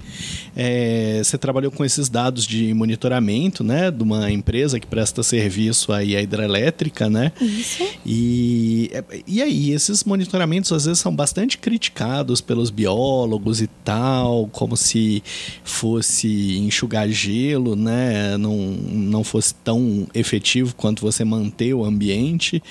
É, 0.55 1.23
você 1.25 1.39
trabalhou 1.39 1.73
com 1.73 1.83
esses 1.83 2.11
dados 2.11 2.47
de 2.47 2.75
monitoramento, 2.75 3.65
né, 3.65 3.91
de 3.91 4.03
uma 4.03 4.31
empresa 4.31 4.79
que 4.79 4.87
presta 4.87 5.23
serviço 5.23 5.95
aí 5.95 6.15
à 6.15 6.21
hidrelétrica, 6.21 7.09
né? 7.09 7.33
Isso. 7.41 7.83
E, 8.05 8.91
e 9.27 9.41
aí, 9.41 9.71
esses 9.71 10.05
monitoramentos 10.05 10.71
às 10.73 10.85
vezes 10.85 11.01
são 11.01 11.15
bastante 11.15 11.57
criticados 11.57 12.43
pelos 12.43 12.69
biólogos 12.69 13.63
e 13.63 13.67
tal, 13.83 14.47
como 14.53 14.77
se 14.77 15.23
fosse 15.65 16.59
enxugar 16.59 17.09
gelo, 17.09 17.75
né? 17.75 18.37
Não, 18.37 18.57
não 18.57 19.25
fosse 19.25 19.55
tão 19.55 20.07
efetivo 20.15 20.75
quanto 20.75 21.01
você 21.01 21.14
manter 21.23 21.75
o 21.75 21.85
ambiente. 21.85 22.63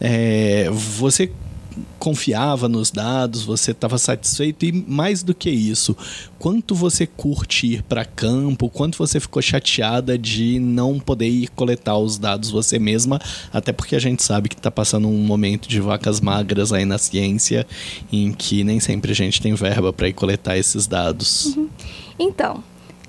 É, 0.00 0.70
você 0.70 1.30
confiava 1.98 2.68
nos 2.68 2.90
dados, 2.90 3.42
você 3.42 3.70
estava 3.72 3.98
satisfeito 3.98 4.64
e 4.64 4.72
mais 4.72 5.22
do 5.22 5.34
que 5.34 5.50
isso, 5.50 5.96
quanto 6.38 6.74
você 6.74 7.06
curte 7.06 7.66
ir 7.66 7.82
para 7.82 8.04
campo, 8.04 8.68
quanto 8.68 8.96
você 8.96 9.20
ficou 9.20 9.42
chateada 9.42 10.16
de 10.16 10.58
não 10.58 10.98
poder 10.98 11.28
ir 11.28 11.48
coletar 11.48 11.96
os 11.98 12.18
dados 12.18 12.50
você 12.50 12.78
mesma, 12.78 13.20
até 13.52 13.72
porque 13.72 13.96
a 13.96 13.98
gente 13.98 14.22
sabe 14.22 14.48
que 14.48 14.54
está 14.54 14.70
passando 14.70 15.08
um 15.08 15.18
momento 15.18 15.68
de 15.68 15.80
vacas 15.80 16.20
magras 16.20 16.72
aí 16.72 16.84
na 16.84 16.98
ciência, 16.98 17.66
em 18.12 18.32
que 18.32 18.64
nem 18.64 18.80
sempre 18.80 19.12
a 19.12 19.14
gente 19.14 19.40
tem 19.40 19.54
verba 19.54 19.92
para 19.92 20.08
ir 20.08 20.12
coletar 20.12 20.56
esses 20.56 20.86
dados. 20.86 21.56
Uhum. 21.56 21.68
Então, 22.18 22.62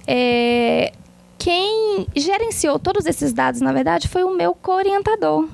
é, 0.05 0.93
quem 1.97 2.07
gerenciou 2.15 2.77
todos 2.77 3.05
esses 3.05 3.33
dados, 3.33 3.61
na 3.61 3.71
verdade, 3.71 4.07
foi 4.07 4.23
o 4.23 4.35
meu 4.35 4.53
co-orientador. 4.53 5.47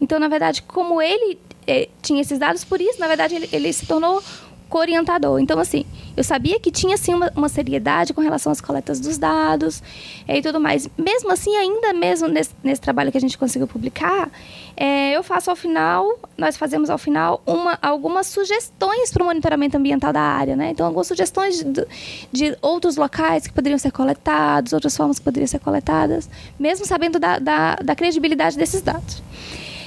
Então, 0.00 0.18
na 0.18 0.28
verdade, 0.28 0.62
como 0.62 1.00
ele 1.00 1.38
eh, 1.66 1.88
tinha 2.02 2.20
esses 2.20 2.38
dados, 2.38 2.64
por 2.64 2.80
isso, 2.80 3.00
na 3.00 3.06
verdade, 3.06 3.34
ele, 3.34 3.48
ele 3.52 3.72
se 3.72 3.86
tornou 3.86 4.22
co-orientador. 4.68 5.40
Então, 5.40 5.58
assim, 5.58 5.86
eu 6.18 6.24
sabia 6.24 6.58
que 6.58 6.72
tinha, 6.72 6.96
sim, 6.96 7.14
uma, 7.14 7.30
uma, 7.36 7.48
seriedade 7.48 8.12
com 8.12 8.20
relação 8.20 8.50
às 8.50 8.60
coletas 8.60 8.98
dos 8.98 9.18
dados 9.18 9.80
é, 10.26 10.38
e 10.38 10.42
tudo 10.42 10.58
mais. 10.58 10.88
Mesmo 10.98 11.30
assim, 11.30 11.54
ainda 11.54 11.92
mesmo 11.92 12.26
nesse, 12.26 12.50
nesse 12.60 12.80
trabalho 12.80 13.12
que 13.12 13.16
a 13.16 13.20
gente 13.20 13.38
conseguiu 13.38 13.68
publicar, 13.68 14.28
é, 14.76 15.16
eu 15.16 15.22
faço 15.22 15.48
ao 15.48 15.54
final, 15.54 16.18
nós 16.36 16.56
fazemos 16.56 16.90
ao 16.90 16.98
final 16.98 17.40
uma, 17.46 17.78
algumas 17.80 18.26
sugestões 18.26 19.12
para 19.12 19.22
o 19.22 19.26
monitoramento 19.26 19.76
ambiental 19.76 20.12
da 20.12 20.20
área, 20.20 20.56
né? 20.56 20.70
Então, 20.70 20.86
algumas 20.86 21.06
sugestões 21.06 21.62
de, 21.62 21.86
de, 22.32 22.58
outros 22.60 22.96
locais 22.96 23.46
que 23.46 23.52
poderiam 23.52 23.78
ser 23.78 23.92
coletados, 23.92 24.72
outras 24.72 24.96
formas 24.96 25.20
que 25.20 25.24
poderiam 25.24 25.46
ser 25.46 25.60
coletadas, 25.60 26.28
mesmo 26.58 26.84
sabendo 26.84 27.20
da, 27.20 27.38
da, 27.38 27.76
da 27.76 27.94
credibilidade 27.94 28.58
desses 28.58 28.82
dados. 28.82 29.22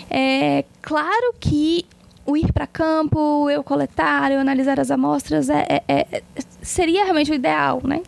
É 0.10 0.64
claro 0.82 1.34
que 1.42 1.86
o 2.26 2.38
ir 2.38 2.52
para 2.52 2.68
campo, 2.68 3.50
eu 3.50 3.64
coletar, 3.64 4.32
eu 4.32 4.40
analisar 4.40 4.80
as 4.80 4.92
amostras, 4.92 5.50
é, 5.50 5.82
é, 5.88 6.08
é, 6.12 6.24
seria 6.62 7.04
realmente 7.04 7.32
o 7.32 7.36
ideal, 7.36 7.82
né? 7.84 8.02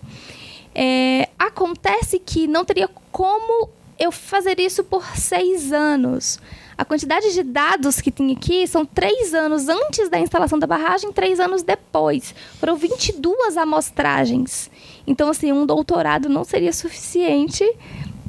É, 0.76 1.30
acontece 1.38 2.20
que 2.20 2.48
não 2.48 2.66
teria 2.66 2.90
como 3.12 3.70
eu 4.00 4.12
fazer 4.12 4.60
isso 4.60 4.84
por 4.84 5.06
seis 5.16 5.72
anos. 5.72 6.40
A 6.76 6.84
quantidade 6.84 7.32
de 7.34 7.44
dados 7.44 8.02
que 8.02 8.12
tem 8.12 8.32
aqui 8.32 8.66
são 8.66 8.84
três 8.84 9.34
anos 9.34 9.70
antes 9.70 10.10
da 10.10 10.20
instalação 10.20 10.58
da 10.58 10.66
barragem, 10.66 11.14
três 11.14 11.40
anos 11.40 11.62
depois. 11.62 12.34
Foram 12.60 12.76
22 12.76 13.58
amostragens. 13.58 14.72
Então, 15.06 15.30
assim, 15.30 15.52
um 15.52 15.66
doutorado 15.66 16.28
não 16.28 16.44
seria 16.44 16.74
suficiente 16.74 17.64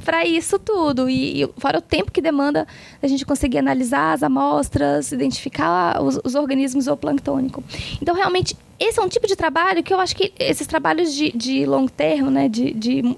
para 0.05 0.25
isso 0.25 0.57
tudo. 0.59 1.09
E, 1.09 1.49
fora 1.57 1.79
o 1.79 1.81
tempo 1.81 2.11
que 2.11 2.21
demanda 2.21 2.65
a 3.01 3.07
gente 3.07 3.25
conseguir 3.25 3.57
analisar 3.57 4.13
as 4.13 4.23
amostras, 4.23 5.11
identificar 5.11 6.01
os, 6.01 6.19
os 6.23 6.35
organismos 6.35 6.85
zooplânctônicos. 6.85 7.63
Então, 8.01 8.15
realmente, 8.15 8.55
esse 8.79 8.99
é 8.99 9.03
um 9.03 9.09
tipo 9.09 9.27
de 9.27 9.35
trabalho 9.35 9.83
que 9.83 9.93
eu 9.93 9.99
acho 9.99 10.15
que 10.15 10.31
esses 10.39 10.67
trabalhos 10.67 11.13
de, 11.13 11.31
de 11.31 11.65
long 11.65 11.87
term, 11.87 12.29
né, 12.29 12.47
de, 12.47 12.71
de, 12.73 13.17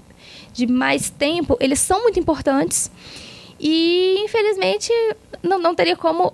de 0.52 0.66
mais 0.66 1.10
tempo, 1.10 1.56
eles 1.60 1.78
são 1.78 2.02
muito 2.02 2.18
importantes. 2.18 2.90
E, 3.60 4.16
infelizmente, 4.24 4.90
não, 5.42 5.58
não 5.58 5.74
teria 5.74 5.96
como 5.96 6.32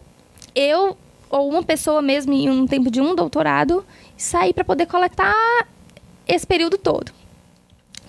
eu 0.55 0.97
ou 1.29 1.49
uma 1.49 1.65
pessoa 1.65 2.01
mesmo 2.01 2.33
em 2.33 2.49
um 2.49 2.67
tempo 2.67 2.91
de 2.91 3.01
um 3.01 3.15
doutorado 3.15 3.85
sair 4.17 4.53
para 4.53 4.65
poder 4.65 4.87
coletar 4.87 5.67
esse 6.29 6.47
período 6.47 6.79
todo. 6.79 7.13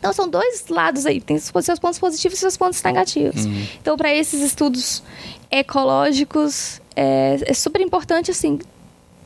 Então 0.06 0.13
são 0.13 0.30
dois 0.30 0.68
lados 0.70 1.06
aí, 1.08 1.20
tem 1.20 1.38
seus 1.39 1.80
pontos 1.80 1.98
positivos 1.98 2.38
e 2.38 2.41
seus 2.41 2.56
pontos 2.56 2.82
negativos. 2.84 3.46
Uhum. 3.46 3.68
Então 3.82 3.98
para 3.98 4.13
esses 4.13 4.39
estudos 4.41 5.02
ecológicos 5.50 6.80
é, 6.96 7.39
é, 7.41 7.54
super 7.56 7.82
importante 7.82 8.30
assim 8.30 8.60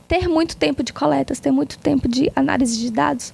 ter 0.07 0.29
muito 0.29 0.55
tempo 0.55 0.81
de 0.81 0.93
coletas, 0.93 1.39
ter 1.39 1.51
muito 1.51 1.77
tempo 1.77 2.07
de 2.07 2.31
análise 2.33 2.79
de 2.79 2.89
dados 2.89 3.33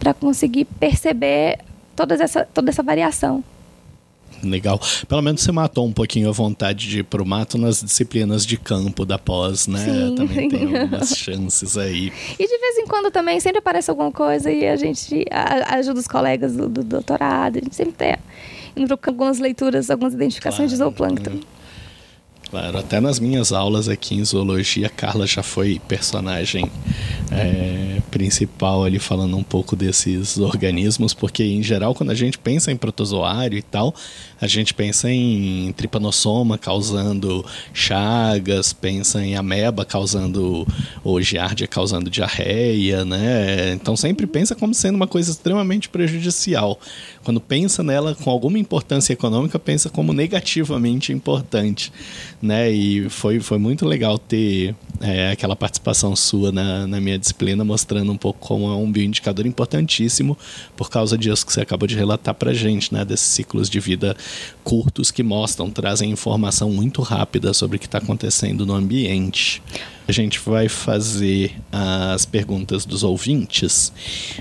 para 0.00 0.12
conseguir 0.12 0.64
perceber 0.64 1.60
toda 1.94 2.14
essa, 2.14 2.44
toda 2.44 2.70
essa 2.70 2.82
variação. 2.82 3.42
Legal. 4.44 4.80
Pelo 5.08 5.22
menos 5.22 5.42
você 5.42 5.52
matou 5.52 5.86
um 5.86 5.92
pouquinho 5.92 6.28
a 6.28 6.32
vontade 6.32 6.88
de 6.88 7.00
ir 7.00 7.02
pro 7.04 7.24
mato 7.24 7.58
nas 7.58 7.82
disciplinas 7.82 8.44
de 8.44 8.56
campo 8.56 9.04
da 9.04 9.18
pós, 9.18 9.66
né? 9.66 9.84
Sim. 9.84 10.14
Também 10.14 10.48
tem 10.48 10.64
algumas 10.76 11.16
chances 11.16 11.76
aí. 11.76 12.12
E 12.38 12.46
de 12.46 12.58
vez 12.58 12.78
em 12.78 12.86
quando 12.86 13.10
também 13.10 13.40
sempre 13.40 13.58
aparece 13.58 13.90
alguma 13.90 14.12
coisa 14.12 14.50
e 14.50 14.66
a 14.66 14.76
gente 14.76 15.24
ajuda 15.68 16.00
os 16.00 16.08
colegas 16.08 16.54
do, 16.54 16.68
do 16.68 16.82
doutorado. 16.82 17.58
A 17.58 17.60
gente 17.60 17.74
sempre 17.74 17.94
tem 17.94 18.16
algumas 19.06 19.38
leituras, 19.38 19.90
algumas 19.90 20.14
identificações 20.14 20.70
claro. 20.70 20.70
de 20.70 20.76
zooplâncton. 20.76 21.40
Claro, 22.50 22.78
até 22.78 23.00
nas 23.00 23.18
minhas 23.18 23.52
aulas 23.52 23.88
aqui 23.88 24.14
em 24.14 24.24
zoologia, 24.24 24.88
Carla 24.88 25.26
já 25.26 25.42
foi 25.42 25.80
personagem 25.88 26.70
é, 27.32 28.00
principal 28.12 28.84
ali 28.84 29.00
falando 29.00 29.36
um 29.36 29.42
pouco 29.42 29.74
desses 29.74 30.38
organismos, 30.38 31.12
porque 31.12 31.42
em 31.42 31.64
geral 31.64 31.96
quando 31.96 32.10
a 32.10 32.14
gente 32.14 32.38
pensa 32.38 32.70
em 32.70 32.76
protozoário 32.76 33.58
e 33.58 33.62
tal, 33.62 33.92
a 34.44 34.46
gente 34.46 34.74
pensa 34.74 35.10
em 35.10 35.72
tripanossoma 35.72 36.58
causando 36.58 37.42
chagas, 37.72 38.74
pensa 38.74 39.24
em 39.24 39.36
ameba 39.36 39.86
causando 39.86 40.66
ou 41.02 41.18
giardia 41.22 41.66
causando 41.66 42.10
diarreia, 42.10 43.06
né? 43.06 43.72
Então 43.72 43.96
sempre 43.96 44.26
pensa 44.26 44.54
como 44.54 44.74
sendo 44.74 44.96
uma 44.96 45.06
coisa 45.06 45.30
extremamente 45.30 45.88
prejudicial. 45.88 46.78
Quando 47.24 47.40
pensa 47.40 47.82
nela 47.82 48.14
com 48.14 48.30
alguma 48.30 48.58
importância 48.58 49.14
econômica, 49.14 49.58
pensa 49.58 49.88
como 49.88 50.12
negativamente 50.12 51.10
importante 51.10 51.90
né? 52.44 52.70
E 52.70 53.08
foi, 53.08 53.40
foi 53.40 53.56
muito 53.56 53.86
legal 53.86 54.18
ter 54.18 54.74
é, 55.00 55.30
aquela 55.30 55.56
participação 55.56 56.14
sua 56.14 56.52
na, 56.52 56.86
na 56.86 57.00
minha 57.00 57.18
disciplina, 57.18 57.64
mostrando 57.64 58.12
um 58.12 58.18
pouco 58.18 58.46
como 58.46 58.66
é 58.66 58.76
um 58.76 58.92
bioindicador 58.92 59.46
importantíssimo 59.46 60.36
por 60.76 60.90
causa 60.90 61.16
disso 61.16 61.46
que 61.46 61.52
você 61.54 61.62
acabou 61.62 61.88
de 61.88 61.96
relatar 61.96 62.34
para 62.34 62.52
gente, 62.52 62.92
né? 62.92 63.02
Desses 63.02 63.28
ciclos 63.28 63.70
de 63.70 63.80
vida 63.80 64.14
curtos 64.62 65.10
que 65.10 65.22
mostram, 65.22 65.70
trazem 65.70 66.10
informação 66.10 66.70
muito 66.70 67.02
rápida 67.02 67.52
sobre 67.52 67.76
o 67.76 67.80
que 67.80 67.86
está 67.86 67.98
acontecendo 67.98 68.64
no 68.64 68.74
ambiente. 68.74 69.62
A 70.06 70.12
gente 70.12 70.38
vai 70.38 70.68
fazer 70.68 71.54
as 71.72 72.26
perguntas 72.26 72.84
dos 72.84 73.02
ouvintes. 73.02 73.92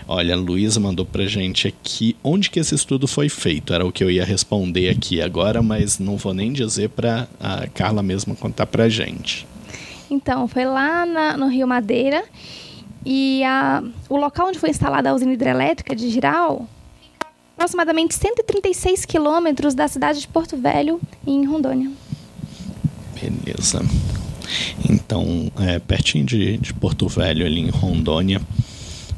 Olha, 0.07 0.35
a 0.35 0.37
Luísa 0.37 0.79
mandou 0.79 1.05
pra 1.05 1.25
gente 1.25 1.67
aqui 1.67 2.15
onde 2.23 2.49
que 2.49 2.59
esse 2.59 2.75
estudo 2.75 3.07
foi 3.07 3.29
feito. 3.29 3.73
Era 3.73 3.85
o 3.85 3.91
que 3.91 4.03
eu 4.03 4.11
ia 4.11 4.25
responder 4.25 4.89
aqui 4.89 5.21
agora, 5.21 5.61
mas 5.61 5.99
não 5.99 6.17
vou 6.17 6.33
nem 6.33 6.51
dizer 6.51 6.89
para 6.89 7.27
a 7.39 7.67
Carla 7.67 8.03
mesma 8.03 8.35
contar 8.35 8.65
pra 8.65 8.89
gente. 8.89 9.47
Então, 10.09 10.47
foi 10.47 10.65
lá 10.65 11.05
na, 11.05 11.37
no 11.37 11.47
Rio 11.47 11.67
Madeira. 11.67 12.23
E 13.05 13.43
a, 13.43 13.83
o 14.09 14.17
local 14.17 14.47
onde 14.47 14.59
foi 14.59 14.69
instalada 14.69 15.09
a 15.09 15.13
usina 15.13 15.33
hidrelétrica 15.33 15.95
de 15.95 16.09
Giral 16.09 16.67
aproximadamente 17.55 18.15
136 18.15 19.05
quilômetros 19.05 19.73
da 19.73 19.87
cidade 19.87 20.21
de 20.21 20.27
Porto 20.27 20.57
Velho, 20.57 20.99
em 21.25 21.45
Rondônia. 21.45 21.91
Beleza. 23.19 23.81
Então, 24.89 25.51
é, 25.59 25.79
pertinho 25.79 26.25
de, 26.25 26.57
de 26.57 26.73
Porto 26.73 27.07
Velho, 27.07 27.45
ali 27.45 27.61
em 27.61 27.69
Rondônia. 27.69 28.41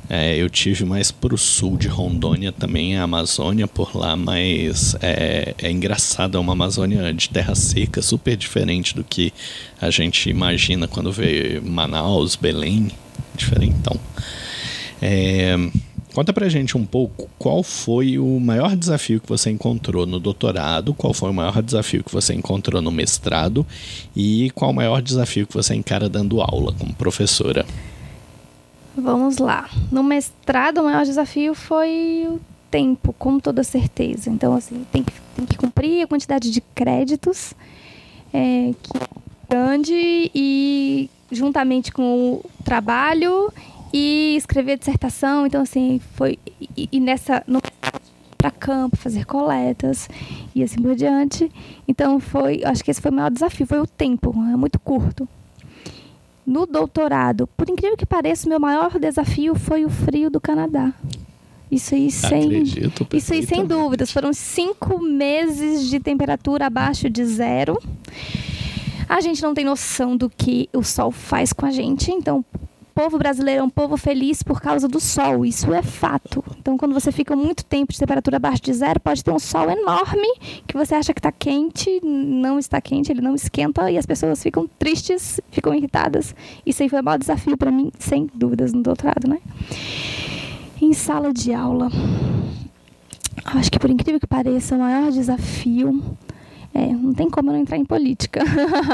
É, 0.08 0.36
eu 0.38 0.48
tive 0.50 0.86
mais 0.86 1.12
pro 1.12 1.36
sul 1.36 1.78
de 1.78 1.88
Rondônia 1.88 2.52
também, 2.52 2.96
a 2.96 3.04
Amazônia 3.04 3.68
por 3.68 3.98
lá, 3.98 4.16
mas 4.16 4.96
é, 5.02 5.56
é 5.58 5.72
engraçado, 5.72 6.38
é 6.38 6.40
uma 6.40 6.54
Amazônia 6.54 7.12
de 7.12 7.28
terra 7.28 7.56
seca, 7.56 8.04
super 8.04 8.38
diferente 8.38 8.96
do 8.96 9.04
que 9.04 9.34
a 9.82 9.90
gente 9.90 10.30
imagina 10.30 10.88
quando 10.88 11.12
vê 11.12 11.60
Manaus, 11.60 12.36
Belém, 12.36 12.92
diferentão. 13.36 14.00
É, 15.02 15.58
conta 16.16 16.32
pra 16.32 16.48
gente 16.48 16.78
um 16.78 16.86
pouco 16.86 17.28
qual 17.38 17.62
foi 17.62 18.18
o 18.18 18.40
maior 18.40 18.74
desafio 18.74 19.20
que 19.20 19.28
você 19.28 19.52
encontrou 19.52 20.06
no 20.06 20.18
doutorado, 20.18 20.94
qual 20.94 21.14
foi 21.14 21.30
o 21.30 21.34
maior 21.34 21.62
desafio 21.62 22.06
que 22.06 22.12
você 22.12 22.34
encontrou 22.34 22.82
no 22.82 22.90
mestrado 22.90 23.66
e 24.16 24.50
qual 24.56 24.72
o 24.72 24.74
maior 24.74 25.02
desafio 25.02 25.46
que 25.46 25.54
você 25.54 25.76
encara 25.76 26.08
dando 26.08 26.40
aula 26.40 26.72
como 26.72 26.94
professora. 26.94 27.66
Vamos 28.98 29.40
lá. 29.40 29.70
No 29.92 30.02
mestrado, 30.02 30.78
o 30.78 30.86
maior 30.86 31.04
desafio 31.04 31.54
foi 31.54 32.26
o 32.30 32.40
tempo, 32.72 33.14
com 33.20 33.38
toda 33.38 33.62
certeza. 33.62 34.30
Então, 34.30 34.56
assim, 34.56 34.86
tem 34.94 35.04
que, 35.04 35.12
tem 35.36 35.46
que 35.46 35.58
cumprir 35.58 36.04
a 36.04 36.08
quantidade 36.08 36.50
de 36.50 36.62
créditos 36.74 37.54
é, 38.34 38.74
que 38.82 38.98
é 38.98 39.08
grande 39.50 40.32
e 40.34 41.10
juntamente 41.30 41.92
com 41.92 42.36
o 42.36 42.46
trabalho 42.64 43.52
e 43.98 44.36
escrever 44.36 44.78
dissertação. 44.78 45.48
Então, 45.48 45.62
assim, 45.62 46.02
foi. 46.16 46.38
E, 46.76 46.90
e 46.92 47.00
nessa. 47.00 47.42
No, 47.48 47.62
para 48.38 48.52
campo, 48.52 48.98
fazer 48.98 49.26
coletas 49.26 50.10
e 50.54 50.62
assim 50.62 50.80
por 50.80 50.96
diante. 50.96 51.50
Então 51.88 52.20
foi, 52.20 52.62
acho 52.64 52.84
que 52.84 52.92
esse 52.92 53.02
foi 53.02 53.10
o 53.10 53.14
maior 53.14 53.32
desafio, 53.32 53.66
foi 53.66 53.80
o 53.80 53.88
tempo, 53.88 54.36
é 54.52 54.56
muito 54.56 54.78
curto. 54.78 55.28
No 56.46 56.68
doutorado, 56.68 57.48
por 57.58 57.68
incrível 57.68 57.98
que 57.98 58.06
pareça, 58.06 58.48
meu 58.48 58.60
maior 58.60 59.00
desafio 59.00 59.56
foi 59.56 59.84
o 59.84 59.90
frio 59.90 60.30
do 60.30 60.40
Canadá. 60.40 60.94
Isso 61.72 61.96
aí 61.96 62.12
sem, 62.12 62.44
Acredito, 62.44 63.08
isso 63.12 63.34
aí 63.34 63.44
sem 63.44 63.66
dúvidas. 63.66 64.12
Foram 64.12 64.32
cinco 64.32 65.02
meses 65.02 65.90
de 65.90 66.00
temperatura 66.00 66.68
abaixo 66.68 67.10
de 67.10 67.26
zero. 67.26 67.82
A 69.10 69.22
gente 69.22 69.42
não 69.42 69.56
tem 69.56 69.66
noção 69.66 70.16
do 70.16 70.30
que 70.30 70.70
o 70.72 70.84
sol 70.84 71.10
faz 71.10 71.52
com 71.52 71.66
a 71.66 71.72
gente. 71.72 72.12
Então, 72.12 72.46
povo 72.96 73.18
brasileiro 73.18 73.60
é 73.60 73.64
um 73.64 73.70
povo 73.70 73.98
feliz 73.98 74.42
por 74.42 74.62
causa 74.62 74.88
do 74.88 75.02
sol, 75.02 75.46
isso 75.46 75.74
é 75.74 75.84
fato. 75.84 76.42
Então, 76.58 76.78
quando 76.78 76.94
você 76.94 77.12
fica 77.12 77.36
muito 77.36 77.66
tempo 77.66 77.92
de 77.92 78.00
temperatura 78.00 78.38
abaixo 78.38 78.64
de 78.64 78.74
zero, 78.74 79.02
pode 79.02 79.22
ter 79.22 79.32
um 79.32 79.38
sol 79.38 79.70
enorme 79.70 80.30
que 80.66 80.78
você 80.78 80.96
acha 80.96 81.14
que 81.14 81.20
está 81.20 81.30
quente, 81.30 82.00
não 82.02 82.58
está 82.58 82.80
quente, 82.80 83.12
ele 83.12 83.20
não 83.20 83.36
esquenta 83.36 83.92
e 83.92 83.98
as 83.98 84.06
pessoas 84.06 84.42
ficam 84.42 84.66
tristes, 84.80 85.42
ficam 85.52 85.74
irritadas. 85.74 86.34
Isso 86.66 86.84
aí 86.84 86.88
foi 86.88 87.02
o 87.02 87.04
maior 87.04 87.18
desafio 87.18 87.58
para 87.58 87.70
mim, 87.70 87.92
sem 88.00 88.30
dúvidas, 88.34 88.72
no 88.72 88.82
doutorado, 88.82 89.28
né? 89.28 89.40
Em 90.82 90.94
sala 90.94 91.34
de 91.34 91.54
aula, 91.54 91.92
acho 93.44 93.70
que 93.70 93.78
por 93.78 93.90
incrível 93.90 94.22
que 94.22 94.28
pareça, 94.28 94.74
o 94.74 94.80
maior 94.80 95.12
desafio 95.12 96.02
é, 96.74 96.88
não 96.88 97.14
tem 97.14 97.30
como 97.30 97.50
eu 97.50 97.56
não 97.56 97.60
entrar 97.60 97.76
em 97.76 97.86
política. 97.86 98.42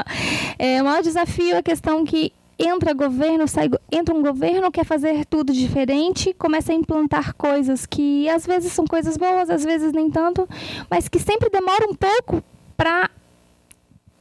é, 0.57 0.81
o 0.81 0.85
maior 0.85 1.03
desafio 1.03 1.53
é 1.53 1.57
a 1.59 1.63
questão 1.63 2.03
que 2.03 2.33
entra 2.61 2.93
governo, 2.93 3.47
sai, 3.47 3.69
entra 3.91 4.13
um 4.13 4.21
governo, 4.21 4.71
quer 4.71 4.85
fazer 4.85 5.25
tudo 5.25 5.51
diferente, 5.51 6.33
começa 6.33 6.71
a 6.71 6.75
implantar 6.75 7.33
coisas 7.35 7.85
que 7.85 8.29
às 8.29 8.45
vezes 8.45 8.71
são 8.71 8.85
coisas 8.85 9.17
boas, 9.17 9.49
às 9.49 9.63
vezes 9.63 9.91
nem 9.91 10.09
tanto, 10.09 10.47
mas 10.89 11.07
que 11.07 11.19
sempre 11.19 11.49
demora 11.49 11.87
um 11.89 11.95
pouco 11.95 12.43
para 12.77 13.09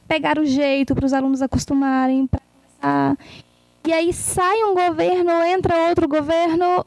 pegar 0.07 0.37
o 0.39 0.45
jeito, 0.45 0.95
para 0.95 1.05
os 1.05 1.13
alunos 1.13 1.41
acostumarem. 1.41 2.29
E 3.87 3.93
aí 3.93 4.11
sai 4.13 4.63
um 4.63 4.73
governo, 4.73 5.31
entra 5.43 5.87
outro 5.89 6.07
governo, 6.07 6.85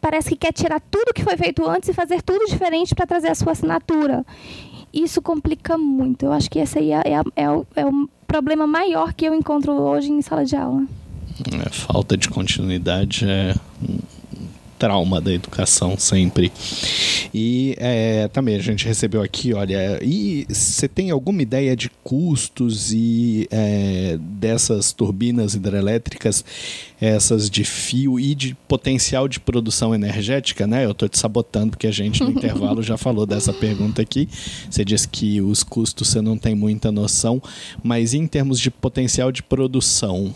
parece 0.00 0.30
que 0.30 0.36
quer 0.36 0.52
tirar 0.52 0.80
tudo 0.80 1.14
que 1.14 1.22
foi 1.22 1.36
feito 1.36 1.68
antes 1.68 1.88
e 1.88 1.92
fazer 1.92 2.22
tudo 2.22 2.46
diferente 2.46 2.94
para 2.94 3.06
trazer 3.06 3.28
a 3.28 3.34
sua 3.34 3.52
assinatura. 3.52 4.24
Isso 4.92 5.20
complica 5.20 5.76
muito. 5.76 6.26
Eu 6.26 6.32
acho 6.32 6.50
que 6.50 6.58
esse 6.58 6.78
aí 6.78 6.92
é, 6.92 7.02
é, 7.06 7.42
é, 7.42 7.80
é 7.80 7.86
o 7.86 8.08
problema 8.34 8.66
maior 8.66 9.12
que 9.12 9.24
eu 9.24 9.32
encontro 9.32 9.72
hoje 9.72 10.10
em 10.10 10.20
sala 10.20 10.44
de 10.44 10.56
aula. 10.56 10.82
É, 11.52 11.70
falta 11.70 12.16
de 12.16 12.28
continuidade 12.28 13.24
é 13.24 13.54
trauma 14.84 15.18
da 15.18 15.32
educação 15.32 15.96
sempre. 15.98 16.52
E 17.32 17.74
é, 17.78 18.28
também 18.28 18.54
a 18.54 18.58
gente 18.58 18.86
recebeu 18.86 19.22
aqui, 19.22 19.54
olha, 19.54 19.98
e 20.02 20.46
você 20.46 20.86
tem 20.86 21.10
alguma 21.10 21.40
ideia 21.40 21.74
de 21.74 21.88
custos 22.02 22.92
e 22.92 23.48
é, 23.50 24.18
dessas 24.20 24.92
turbinas 24.92 25.54
hidrelétricas, 25.54 26.44
essas 27.00 27.48
de 27.48 27.64
fio 27.64 28.20
e 28.20 28.34
de 28.34 28.54
potencial 28.68 29.26
de 29.26 29.40
produção 29.40 29.94
energética, 29.94 30.66
né? 30.66 30.84
Eu 30.84 30.90
estou 30.90 31.08
te 31.08 31.18
sabotando 31.18 31.70
porque 31.70 31.86
a 31.86 31.90
gente 31.90 32.22
no 32.22 32.28
intervalo 32.36 32.82
já 32.82 32.98
falou 32.98 33.24
dessa 33.24 33.54
pergunta 33.54 34.02
aqui. 34.02 34.28
Você 34.68 34.84
disse 34.84 35.08
que 35.08 35.40
os 35.40 35.62
custos 35.62 36.08
você 36.08 36.20
não 36.20 36.36
tem 36.36 36.54
muita 36.54 36.92
noção, 36.92 37.42
mas 37.82 38.12
em 38.12 38.26
termos 38.26 38.60
de 38.60 38.70
potencial 38.70 39.32
de 39.32 39.42
produção, 39.42 40.34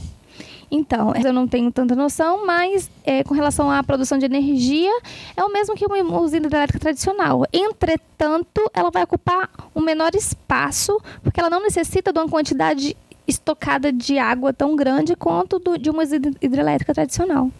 então, 0.71 1.13
eu 1.15 1.33
não 1.33 1.49
tenho 1.49 1.73
tanta 1.73 1.95
noção, 1.95 2.47
mas 2.47 2.91
é, 3.05 3.25
com 3.25 3.35
relação 3.35 3.71
à 3.71 3.83
produção 3.83 4.19
de 4.19 4.27
energia, 4.27 4.91
é 5.37 5.43
o 5.43 5.53
mesmo 5.53 5.75
que 5.75 5.87
uma 5.87 6.21
usina 6.21 6.47
hidrelétrica 6.47 6.79
tradicional. 6.79 7.45
Entretanto, 7.53 8.71
ela 8.75 8.91
vai 8.91 9.03
ocupar 9.03 9.51
um 9.75 9.81
menor 9.81 10.15
espaço, 10.15 11.01
porque 11.23 11.41
ela 11.41 11.51
não 11.51 11.63
necessita 11.63 12.13
de 12.13 12.19
uma 12.19 12.29
quantidade 12.29 12.97
estocada 13.27 13.93
de 13.93 14.19
água 14.19 14.53
tão 14.53 14.75
grande 14.77 15.15
quanto 15.15 15.59
do, 15.59 15.79
de 15.79 15.91
uma 15.91 16.03
usina 16.03 16.33
hidrelétrica 16.41 16.95
tradicional. 16.95 17.51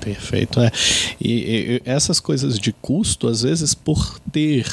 Perfeito, 0.00 0.60
é. 0.60 0.70
E, 1.20 1.30
e 1.30 1.82
essas 1.84 2.18
coisas 2.18 2.58
de 2.58 2.72
custo, 2.72 3.28
às 3.28 3.42
vezes, 3.42 3.72
por 3.72 4.18
ter 4.32 4.66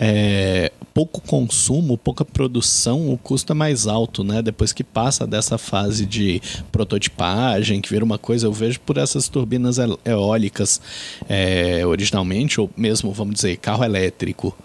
é, 0.00 0.70
pouco 0.94 1.20
consumo, 1.20 1.98
pouca 1.98 2.24
produção, 2.24 3.12
o 3.12 3.18
custo 3.18 3.52
é 3.52 3.54
mais 3.54 3.88
alto, 3.88 4.22
né? 4.22 4.40
Depois 4.40 4.72
que 4.72 4.84
passa 4.84 5.26
dessa 5.26 5.58
fase 5.58 6.06
de 6.06 6.40
prototipagem, 6.70 7.80
que 7.80 7.90
vira 7.90 8.04
uma 8.04 8.16
coisa, 8.16 8.46
eu 8.46 8.52
vejo 8.52 8.78
por 8.80 8.96
essas 8.96 9.28
turbinas 9.28 9.76
eólicas 10.04 10.80
é, 11.28 11.84
originalmente, 11.84 12.60
ou 12.60 12.70
mesmo, 12.76 13.12
vamos 13.12 13.34
dizer, 13.34 13.56
carro 13.56 13.82
elétrico. 13.84 14.56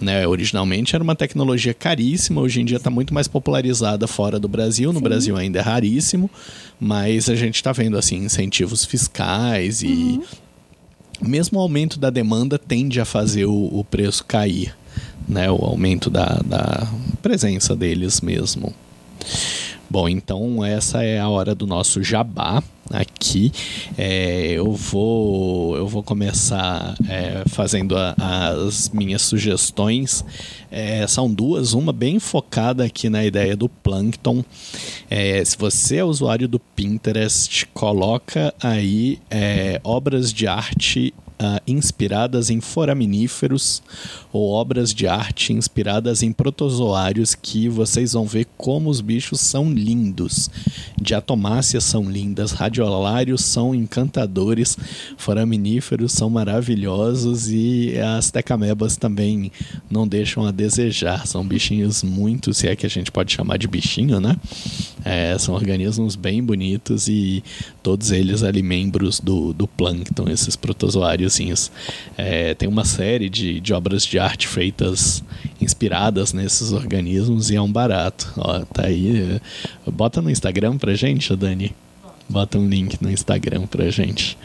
Né? 0.00 0.26
Originalmente 0.26 0.94
era 0.94 1.04
uma 1.04 1.14
tecnologia 1.14 1.74
caríssima, 1.74 2.40
hoje 2.40 2.60
em 2.60 2.64
dia 2.64 2.78
está 2.78 2.88
muito 2.88 3.12
mais 3.12 3.28
popularizada 3.28 4.06
fora 4.06 4.40
do 4.40 4.48
Brasil. 4.48 4.92
No 4.92 4.98
Sim. 4.98 5.04
Brasil 5.04 5.36
ainda 5.36 5.58
é 5.58 5.62
raríssimo, 5.62 6.30
mas 6.80 7.28
a 7.28 7.36
gente 7.36 7.56
está 7.56 7.72
vendo 7.72 7.98
assim 7.98 8.16
incentivos 8.16 8.84
fiscais 8.84 9.82
e 9.82 9.86
uhum 9.86 10.22
mesmo 11.22 11.58
o 11.58 11.62
aumento 11.62 11.98
da 11.98 12.10
demanda 12.10 12.58
tende 12.58 13.00
a 13.00 13.04
fazer 13.04 13.44
o, 13.44 13.78
o 13.78 13.84
preço 13.84 14.24
cair, 14.24 14.74
né? 15.28 15.50
O 15.50 15.64
aumento 15.64 16.10
da, 16.10 16.40
da 16.44 16.86
presença 17.20 17.74
deles 17.76 18.20
mesmo. 18.20 18.74
Bom, 19.92 20.08
então 20.08 20.64
essa 20.64 21.02
é 21.02 21.20
a 21.20 21.28
hora 21.28 21.54
do 21.54 21.66
nosso 21.66 22.02
jabá 22.02 22.62
aqui. 22.90 23.52
É, 23.98 24.52
eu 24.52 24.72
vou 24.72 25.76
eu 25.76 25.86
vou 25.86 26.02
começar 26.02 26.94
é, 27.08 27.42
fazendo 27.46 27.96
a, 27.96 28.14
as 28.66 28.88
minhas 28.88 29.22
sugestões. 29.22 30.24
É, 30.70 31.06
são 31.06 31.32
duas, 31.32 31.74
uma 31.74 31.92
bem 31.92 32.18
focada 32.18 32.84
aqui 32.84 33.10
na 33.10 33.24
ideia 33.24 33.54
do 33.54 33.68
Plankton. 33.68 34.42
É, 35.10 35.44
se 35.44 35.58
você 35.58 35.96
é 35.96 36.04
usuário 36.04 36.48
do 36.48 36.58
Pinterest, 36.58 37.66
coloca 37.74 38.54
aí 38.62 39.18
é, 39.30 39.78
obras 39.84 40.32
de 40.32 40.46
arte 40.46 41.12
uh, 41.40 41.60
inspiradas 41.66 42.50
em 42.50 42.60
foraminíferos 42.60 43.82
ou 44.32 44.50
obras 44.50 44.92
de 44.92 45.06
arte 45.06 45.52
inspiradas 45.52 46.22
em 46.22 46.32
protozoários 46.32 47.34
que 47.34 47.68
vocês 47.68 48.12
vão 48.12 48.24
ver 48.24 48.46
como 48.56 48.90
os 48.90 49.00
bichos 49.00 49.40
são 49.40 49.70
lindos. 49.70 50.50
Diatomáceas 51.00 51.84
são 51.84 52.10
lindas, 52.10 52.52
radiolários 52.52 53.44
são 53.44 53.74
encantadores, 53.74 54.76
foraminíferos 55.16 56.12
são 56.12 56.30
maravilhosos 56.30 57.50
e 57.50 57.98
as 57.98 58.30
tecamebas 58.30 58.96
também 58.96 59.50
não 59.90 60.06
deixam 60.06 60.46
a 60.46 60.50
desejar. 60.50 61.26
São 61.26 61.46
bichinhos 61.46 62.02
muito, 62.02 62.54
se 62.54 62.68
é 62.68 62.76
que 62.76 62.86
a 62.86 62.90
gente 62.90 63.10
pode 63.10 63.32
chamar 63.32 63.58
de 63.58 63.66
bichinho, 63.66 64.20
né? 64.20 64.36
É, 65.04 65.36
são 65.38 65.54
organismos 65.54 66.14
bem 66.14 66.42
bonitos 66.42 67.08
e 67.08 67.42
todos 67.82 68.10
eles 68.10 68.42
ali 68.42 68.62
membros 68.62 69.18
do, 69.18 69.52
do 69.52 69.66
plâncton, 69.66 70.28
esses 70.28 70.56
protozoáriozinhos. 71.22 71.70
É, 72.16 72.54
tem 72.54 72.68
uma 72.68 72.84
série 72.84 73.28
de, 73.28 73.60
de 73.60 73.72
obras 73.72 74.04
de 74.04 74.18
arte 74.18 74.48
feitas 74.48 75.22
inspiradas 75.60 76.32
nesses 76.32 76.72
organismos 76.72 77.50
e 77.50 77.56
é 77.56 77.62
um 77.62 77.70
barato. 77.70 78.32
Ó, 78.36 78.60
tá 78.64 78.86
aí. 78.86 79.40
Bota 79.86 80.20
no 80.20 80.30
Instagram 80.30 80.76
pra 80.76 80.94
gente, 80.94 81.34
Dani. 81.36 81.74
Bota 82.28 82.58
um 82.58 82.66
link 82.66 83.02
no 83.02 83.10
Instagram 83.10 83.66
pra 83.66 83.90
gente. 83.90 84.38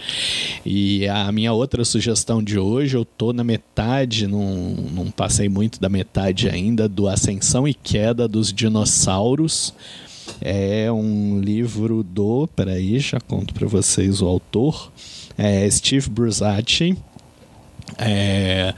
E 0.65 1.07
a 1.07 1.31
minha 1.31 1.53
outra 1.53 1.85
sugestão 1.85 2.43
de 2.43 2.59
hoje, 2.59 2.97
eu 2.97 3.05
tô 3.05 3.31
na 3.31 3.43
metade, 3.43 4.27
não, 4.27 4.75
não 4.93 5.11
passei 5.11 5.47
muito 5.47 5.79
da 5.79 5.87
metade 5.87 6.49
ainda, 6.49 6.87
do 6.87 7.07
Ascensão 7.07 7.67
e 7.67 7.73
Queda 7.73 8.27
dos 8.27 8.51
Dinossauros. 8.51 9.73
É 10.41 10.91
um 10.91 11.39
livro 11.39 12.03
do. 12.03 12.47
Peraí, 12.55 12.99
já 12.99 13.19
conto 13.19 13.53
para 13.53 13.67
vocês 13.67 14.21
o 14.21 14.27
autor. 14.27 14.91
É 15.37 15.69
Steve 15.69 16.09
Bruzzacci. 16.09 16.97
É 17.97 18.73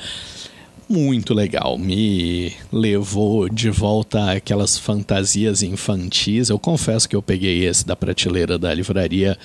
muito 0.89 1.35
legal. 1.35 1.77
Me 1.77 2.51
levou 2.73 3.47
de 3.47 3.69
volta 3.69 4.31
aquelas 4.31 4.75
fantasias 4.75 5.61
infantis. 5.61 6.49
Eu 6.49 6.57
confesso 6.57 7.07
que 7.07 7.15
eu 7.15 7.21
peguei 7.21 7.67
esse 7.67 7.85
da 7.85 7.95
prateleira 7.95 8.57
da 8.57 8.73
livraria 8.73 9.37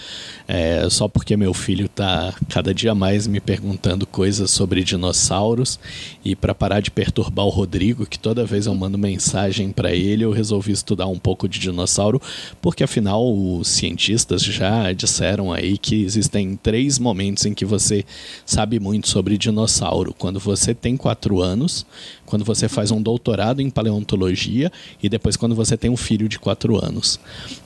é, 0.49 0.89
só 0.89 1.07
porque 1.07 1.37
meu 1.37 1.53
filho 1.53 1.85
está 1.85 2.33
cada 2.49 2.73
dia 2.73 2.95
mais 2.95 3.27
me 3.27 3.41
perguntando 3.41 4.07
coisas 4.07 4.51
sobre 4.51 4.83
dinossauros. 4.83 5.79
E 6.25 6.35
para 6.35 6.55
parar 6.55 6.81
de 6.81 6.91
perturbar 6.91 7.45
o 7.45 7.51
Rodrigo, 7.51 8.07
que 8.07 8.19
toda 8.19 8.47
vez 8.47 8.65
eu 8.65 8.75
mando 8.75 8.97
mensagem 8.97 9.71
para 9.71 9.93
ele, 9.93 10.25
eu 10.25 10.33
resolvi 10.33 10.73
estudar 10.73 11.07
um 11.09 11.19
pouco 11.19 11.47
de 11.47 11.59
dinossauro, 11.59 12.23
porque 12.63 12.83
afinal 12.83 13.23
os 13.23 13.69
cientistas 13.69 14.43
já 14.43 14.93
disseram 14.93 15.53
aí 15.53 15.77
que 15.77 16.03
existem 16.03 16.57
três 16.57 16.99
momentos 16.99 17.45
em 17.45 17.53
que 17.53 17.67
você 17.67 18.03
sabe 18.47 18.81
muito 18.81 19.09
sobre 19.09 19.37
dinossauro. 19.37 20.15
Quando 20.17 20.41
você 20.41 20.73
tem 20.75 20.97
quatro 20.97 21.34
quatro 21.35 21.43
anos, 21.43 21.87
quando 22.25 22.45
você 22.45 22.69
faz 22.69 22.91
um 22.91 23.03
doutorado 23.03 23.61
em 23.61 23.69
paleontologia 23.71 24.71
e 25.03 25.09
depois 25.09 25.37
quando 25.37 25.55
você 25.55 25.77
tem 25.77 25.91
um 25.91 25.97
filho 25.97 26.29
de 26.29 26.39
quatro 26.39 26.83
anos. 26.83 27.19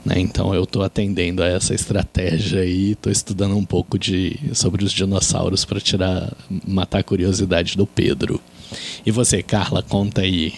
Né? 0.04 0.18
Então 0.18 0.54
eu 0.54 0.64
estou 0.64 0.82
atendendo 0.82 1.42
a 1.42 1.46
essa 1.46 1.74
estratégia 1.74 2.64
e 2.64 2.92
estou 2.92 3.12
estudando 3.12 3.56
um 3.56 3.64
pouco 3.64 3.98
de, 3.98 4.38
sobre 4.54 4.84
os 4.84 4.92
dinossauros 4.92 5.64
para 5.64 5.80
tirar, 5.80 6.32
matar 6.66 7.00
a 7.00 7.02
curiosidade 7.02 7.76
do 7.76 7.86
Pedro. 7.86 8.40
E 9.04 9.10
você, 9.10 9.42
Carla, 9.42 9.82
conta 9.82 10.20
aí, 10.20 10.54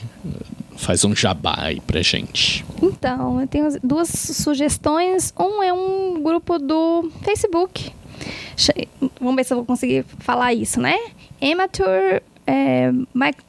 faz 0.77 1.05
um 1.05 1.15
jabá 1.15 1.55
aí 1.59 1.81
pra 1.81 2.03
gente. 2.03 2.65
Então, 2.83 3.41
eu 3.41 3.47
tenho 3.47 3.69
duas 3.85 4.09
sugestões. 4.09 5.33
Um 5.39 5.63
é 5.63 5.73
um 5.73 6.21
grupo 6.21 6.59
do 6.59 7.09
Facebook. 7.23 7.93
Vamos 9.21 9.37
ver 9.37 9.45
se 9.45 9.53
eu 9.53 9.59
vou 9.59 9.65
conseguir 9.65 10.05
falar 10.19 10.53
isso, 10.53 10.81
né? 10.81 10.97
Amateur 11.41 12.21
é, 12.51 12.92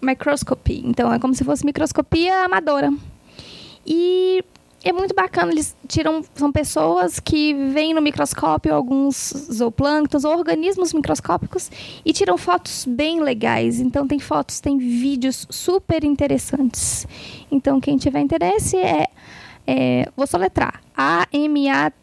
microscopy. 0.01 0.83
Então, 0.85 1.11
é 1.11 1.17
como 1.17 1.33
se 1.33 1.43
fosse 1.43 1.65
microscopia 1.65 2.45
amadora. 2.45 2.93
E 3.85 4.43
é 4.83 4.93
muito 4.93 5.15
bacana, 5.15 5.51
eles 5.51 5.75
tiram, 5.87 6.23
são 6.35 6.51
pessoas 6.51 7.19
que 7.19 7.53
veem 7.71 7.93
no 7.93 8.01
microscópio 8.01 8.73
alguns 8.73 9.33
zooplânctons 9.51 10.23
ou 10.23 10.37
organismos 10.37 10.93
microscópicos 10.93 11.71
e 12.05 12.13
tiram 12.13 12.37
fotos 12.37 12.85
bem 12.85 13.21
legais. 13.21 13.79
Então 13.79 14.07
tem 14.07 14.19
fotos, 14.19 14.59
tem 14.59 14.77
vídeos 14.77 15.47
super 15.49 16.03
interessantes. 16.03 17.07
Então 17.51 17.79
quem 17.79 17.97
tiver 17.97 18.21
interesse 18.21 18.77
é, 18.77 19.07
é 19.65 20.07
vou 20.15 20.27
soletrar, 20.27 20.81
A-M-A-T-E-U-R 20.95 22.01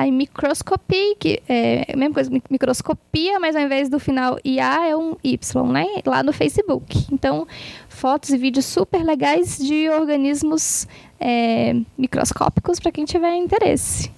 Aí 0.00 0.10
microscopy, 0.10 1.14
que 1.18 1.42
é 1.46 1.84
a 1.92 1.94
mesma 1.94 2.14
coisa, 2.14 2.30
microscopia, 2.48 3.38
mas 3.38 3.54
ao 3.54 3.60
invés 3.60 3.90
do 3.90 4.00
final 4.00 4.38
IA 4.42 4.88
é 4.88 4.96
um 4.96 5.14
Y, 5.22 5.70
né? 5.70 5.84
Lá 6.06 6.22
no 6.22 6.32
Facebook. 6.32 7.06
Então, 7.12 7.46
fotos 7.86 8.30
e 8.30 8.38
vídeos 8.38 8.64
super 8.64 9.04
legais 9.04 9.58
de 9.58 9.90
organismos 9.90 10.88
é, 11.20 11.76
microscópicos 11.98 12.80
para 12.80 12.90
quem 12.90 13.04
tiver 13.04 13.36
interesse. 13.36 14.10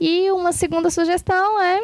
E 0.00 0.30
uma 0.30 0.50
segunda 0.50 0.88
sugestão 0.88 1.60
é 1.60 1.82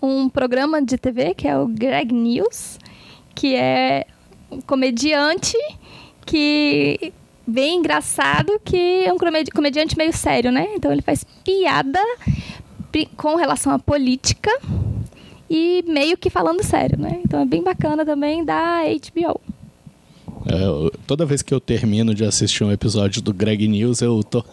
um 0.00 0.28
programa 0.28 0.80
de 0.80 0.96
TV 0.96 1.34
que 1.34 1.48
é 1.48 1.58
o 1.58 1.66
Greg 1.66 2.14
News, 2.14 2.78
que 3.34 3.56
é 3.56 4.06
um 4.48 4.60
comediante 4.60 5.58
que 6.24 7.12
bem 7.46 7.78
engraçado 7.78 8.60
que 8.64 9.04
é 9.04 9.12
um 9.12 9.18
comediante 9.54 9.96
meio 9.96 10.12
sério, 10.12 10.50
né? 10.50 10.68
Então 10.74 10.92
ele 10.92 11.02
faz 11.02 11.24
piada 11.44 12.00
com 13.16 13.36
relação 13.36 13.72
à 13.72 13.78
política 13.78 14.50
e 15.48 15.84
meio 15.86 16.16
que 16.16 16.30
falando 16.30 16.62
sério, 16.62 16.98
né? 16.98 17.20
Então 17.24 17.40
é 17.40 17.44
bem 17.44 17.62
bacana 17.62 18.04
também 18.04 18.44
da 18.44 18.80
HBO. 18.84 19.40
É, 20.46 20.98
toda 21.06 21.26
vez 21.26 21.42
que 21.42 21.52
eu 21.52 21.60
termino 21.60 22.14
de 22.14 22.24
assistir 22.24 22.62
um 22.62 22.70
episódio 22.70 23.20
do 23.20 23.34
Greg 23.34 23.66
News, 23.66 24.00
eu 24.00 24.22
tô. 24.22 24.44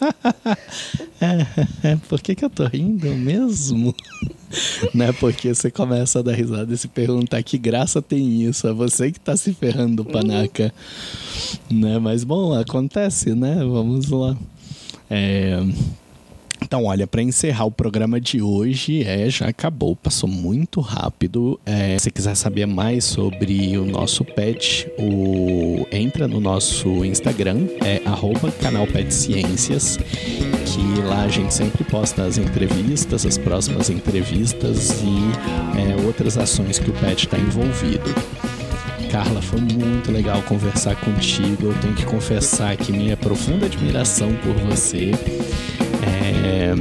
é, 1.20 1.90
é, 1.90 1.96
por 2.08 2.20
que, 2.20 2.34
que 2.34 2.44
eu 2.44 2.50
tô 2.50 2.66
rindo 2.66 3.06
mesmo? 3.14 3.94
né? 4.92 5.12
Porque 5.12 5.54
você 5.54 5.70
começa 5.70 6.18
a 6.18 6.22
dar 6.22 6.34
risada 6.34 6.72
e 6.74 6.76
se 6.76 6.88
perguntar 6.88 7.42
que 7.42 7.56
graça 7.56 8.02
tem 8.02 8.42
isso. 8.42 8.66
É 8.66 8.72
você 8.72 9.12
que 9.12 9.20
tá 9.20 9.36
se 9.36 9.54
ferrando, 9.54 10.04
panaca. 10.04 10.74
Uhum. 11.70 11.80
Né? 11.80 11.98
Mas 11.98 12.24
bom, 12.24 12.52
acontece, 12.52 13.34
né? 13.34 13.56
Vamos 13.56 14.08
lá. 14.10 14.36
É. 15.08 15.58
Então, 16.74 16.86
olha, 16.86 17.06
para 17.06 17.22
encerrar 17.22 17.66
o 17.66 17.70
programa 17.70 18.20
de 18.20 18.42
hoje, 18.42 19.04
é, 19.04 19.30
já 19.30 19.46
acabou, 19.46 19.94
passou 19.94 20.28
muito 20.28 20.80
rápido. 20.80 21.60
É, 21.64 21.96
se 22.00 22.10
quiser 22.10 22.34
saber 22.34 22.66
mais 22.66 23.04
sobre 23.04 23.78
o 23.78 23.84
nosso 23.84 24.24
pet, 24.24 24.90
o, 24.98 25.86
entra 25.92 26.26
no 26.26 26.40
nosso 26.40 27.04
Instagram, 27.04 27.68
é 27.80 28.02
arroba 28.04 28.50
canal 28.50 28.88
Pet 28.88 29.14
Ciências, 29.14 29.96
que 29.96 31.00
lá 31.02 31.22
a 31.22 31.28
gente 31.28 31.54
sempre 31.54 31.84
posta 31.84 32.24
as 32.24 32.38
entrevistas, 32.38 33.24
as 33.24 33.38
próximas 33.38 33.88
entrevistas 33.88 35.00
e 35.00 35.78
é, 35.78 36.04
outras 36.04 36.36
ações 36.36 36.80
que 36.80 36.90
o 36.90 36.94
pet 36.94 37.26
está 37.26 37.38
envolvido. 37.38 38.12
Carla, 39.12 39.40
foi 39.40 39.60
muito 39.60 40.10
legal 40.10 40.42
conversar 40.42 40.96
contigo. 40.96 41.66
Eu 41.66 41.74
tenho 41.78 41.94
que 41.94 42.04
confessar 42.04 42.76
que 42.76 42.90
minha 42.90 43.16
profunda 43.16 43.66
admiração 43.66 44.34
por 44.42 44.54
você. 44.54 45.12
É... 46.24 46.74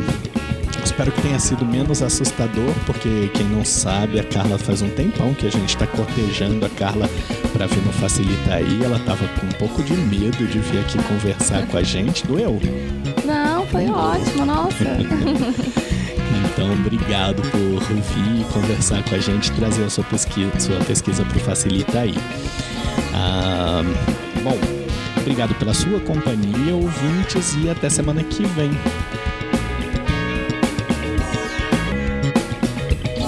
Espero 0.83 1.11
que 1.11 1.21
tenha 1.21 1.39
sido 1.39 1.65
menos 1.65 2.01
assustador, 2.01 2.73
porque 2.85 3.29
quem 3.33 3.45
não 3.47 3.63
sabe, 3.63 4.19
a 4.19 4.23
Carla 4.23 4.57
faz 4.57 4.81
um 4.81 4.89
tempão 4.89 5.33
que 5.33 5.47
a 5.47 5.49
gente 5.49 5.69
está 5.69 5.87
cortejando 5.87 6.65
a 6.65 6.69
Carla 6.69 7.09
para 7.51 7.67
vir 7.67 7.81
no 7.83 7.93
Facilita 7.93 8.55
aí. 8.55 8.83
Ela 8.83 8.99
tava 8.99 9.27
com 9.39 9.47
um 9.47 9.51
pouco 9.51 9.81
de 9.81 9.93
medo 9.93 10.45
de 10.45 10.59
vir 10.59 10.79
aqui 10.81 11.01
conversar 11.03 11.65
com 11.67 11.77
a 11.77 11.83
gente. 11.83 12.27
Doeu? 12.27 12.59
Não, 13.25 13.65
foi 13.67 13.87
ótimo, 13.87 14.45
nossa. 14.45 14.83
Então, 16.45 16.71
obrigado 16.73 17.41
por 17.49 17.79
vir 17.79 18.45
conversar 18.53 19.03
com 19.03 19.15
a 19.15 19.19
gente, 19.19 19.51
trazer 19.53 19.85
a 19.85 19.89
sua 19.89 20.03
pesquisa, 20.03 20.59
sua 20.59 20.79
pesquisa 20.81 21.25
para 21.25 21.37
o 21.37 21.39
Facilita 21.39 21.99
aí. 21.99 22.13
Ah, 23.13 23.81
bom, 24.43 24.57
obrigado 25.19 25.55
pela 25.55 25.73
sua 25.73 25.99
companhia, 25.99 26.75
ouvintes, 26.75 27.55
e 27.61 27.69
até 27.69 27.89
semana 27.89 28.23
que 28.23 28.45
vem. 28.45 28.71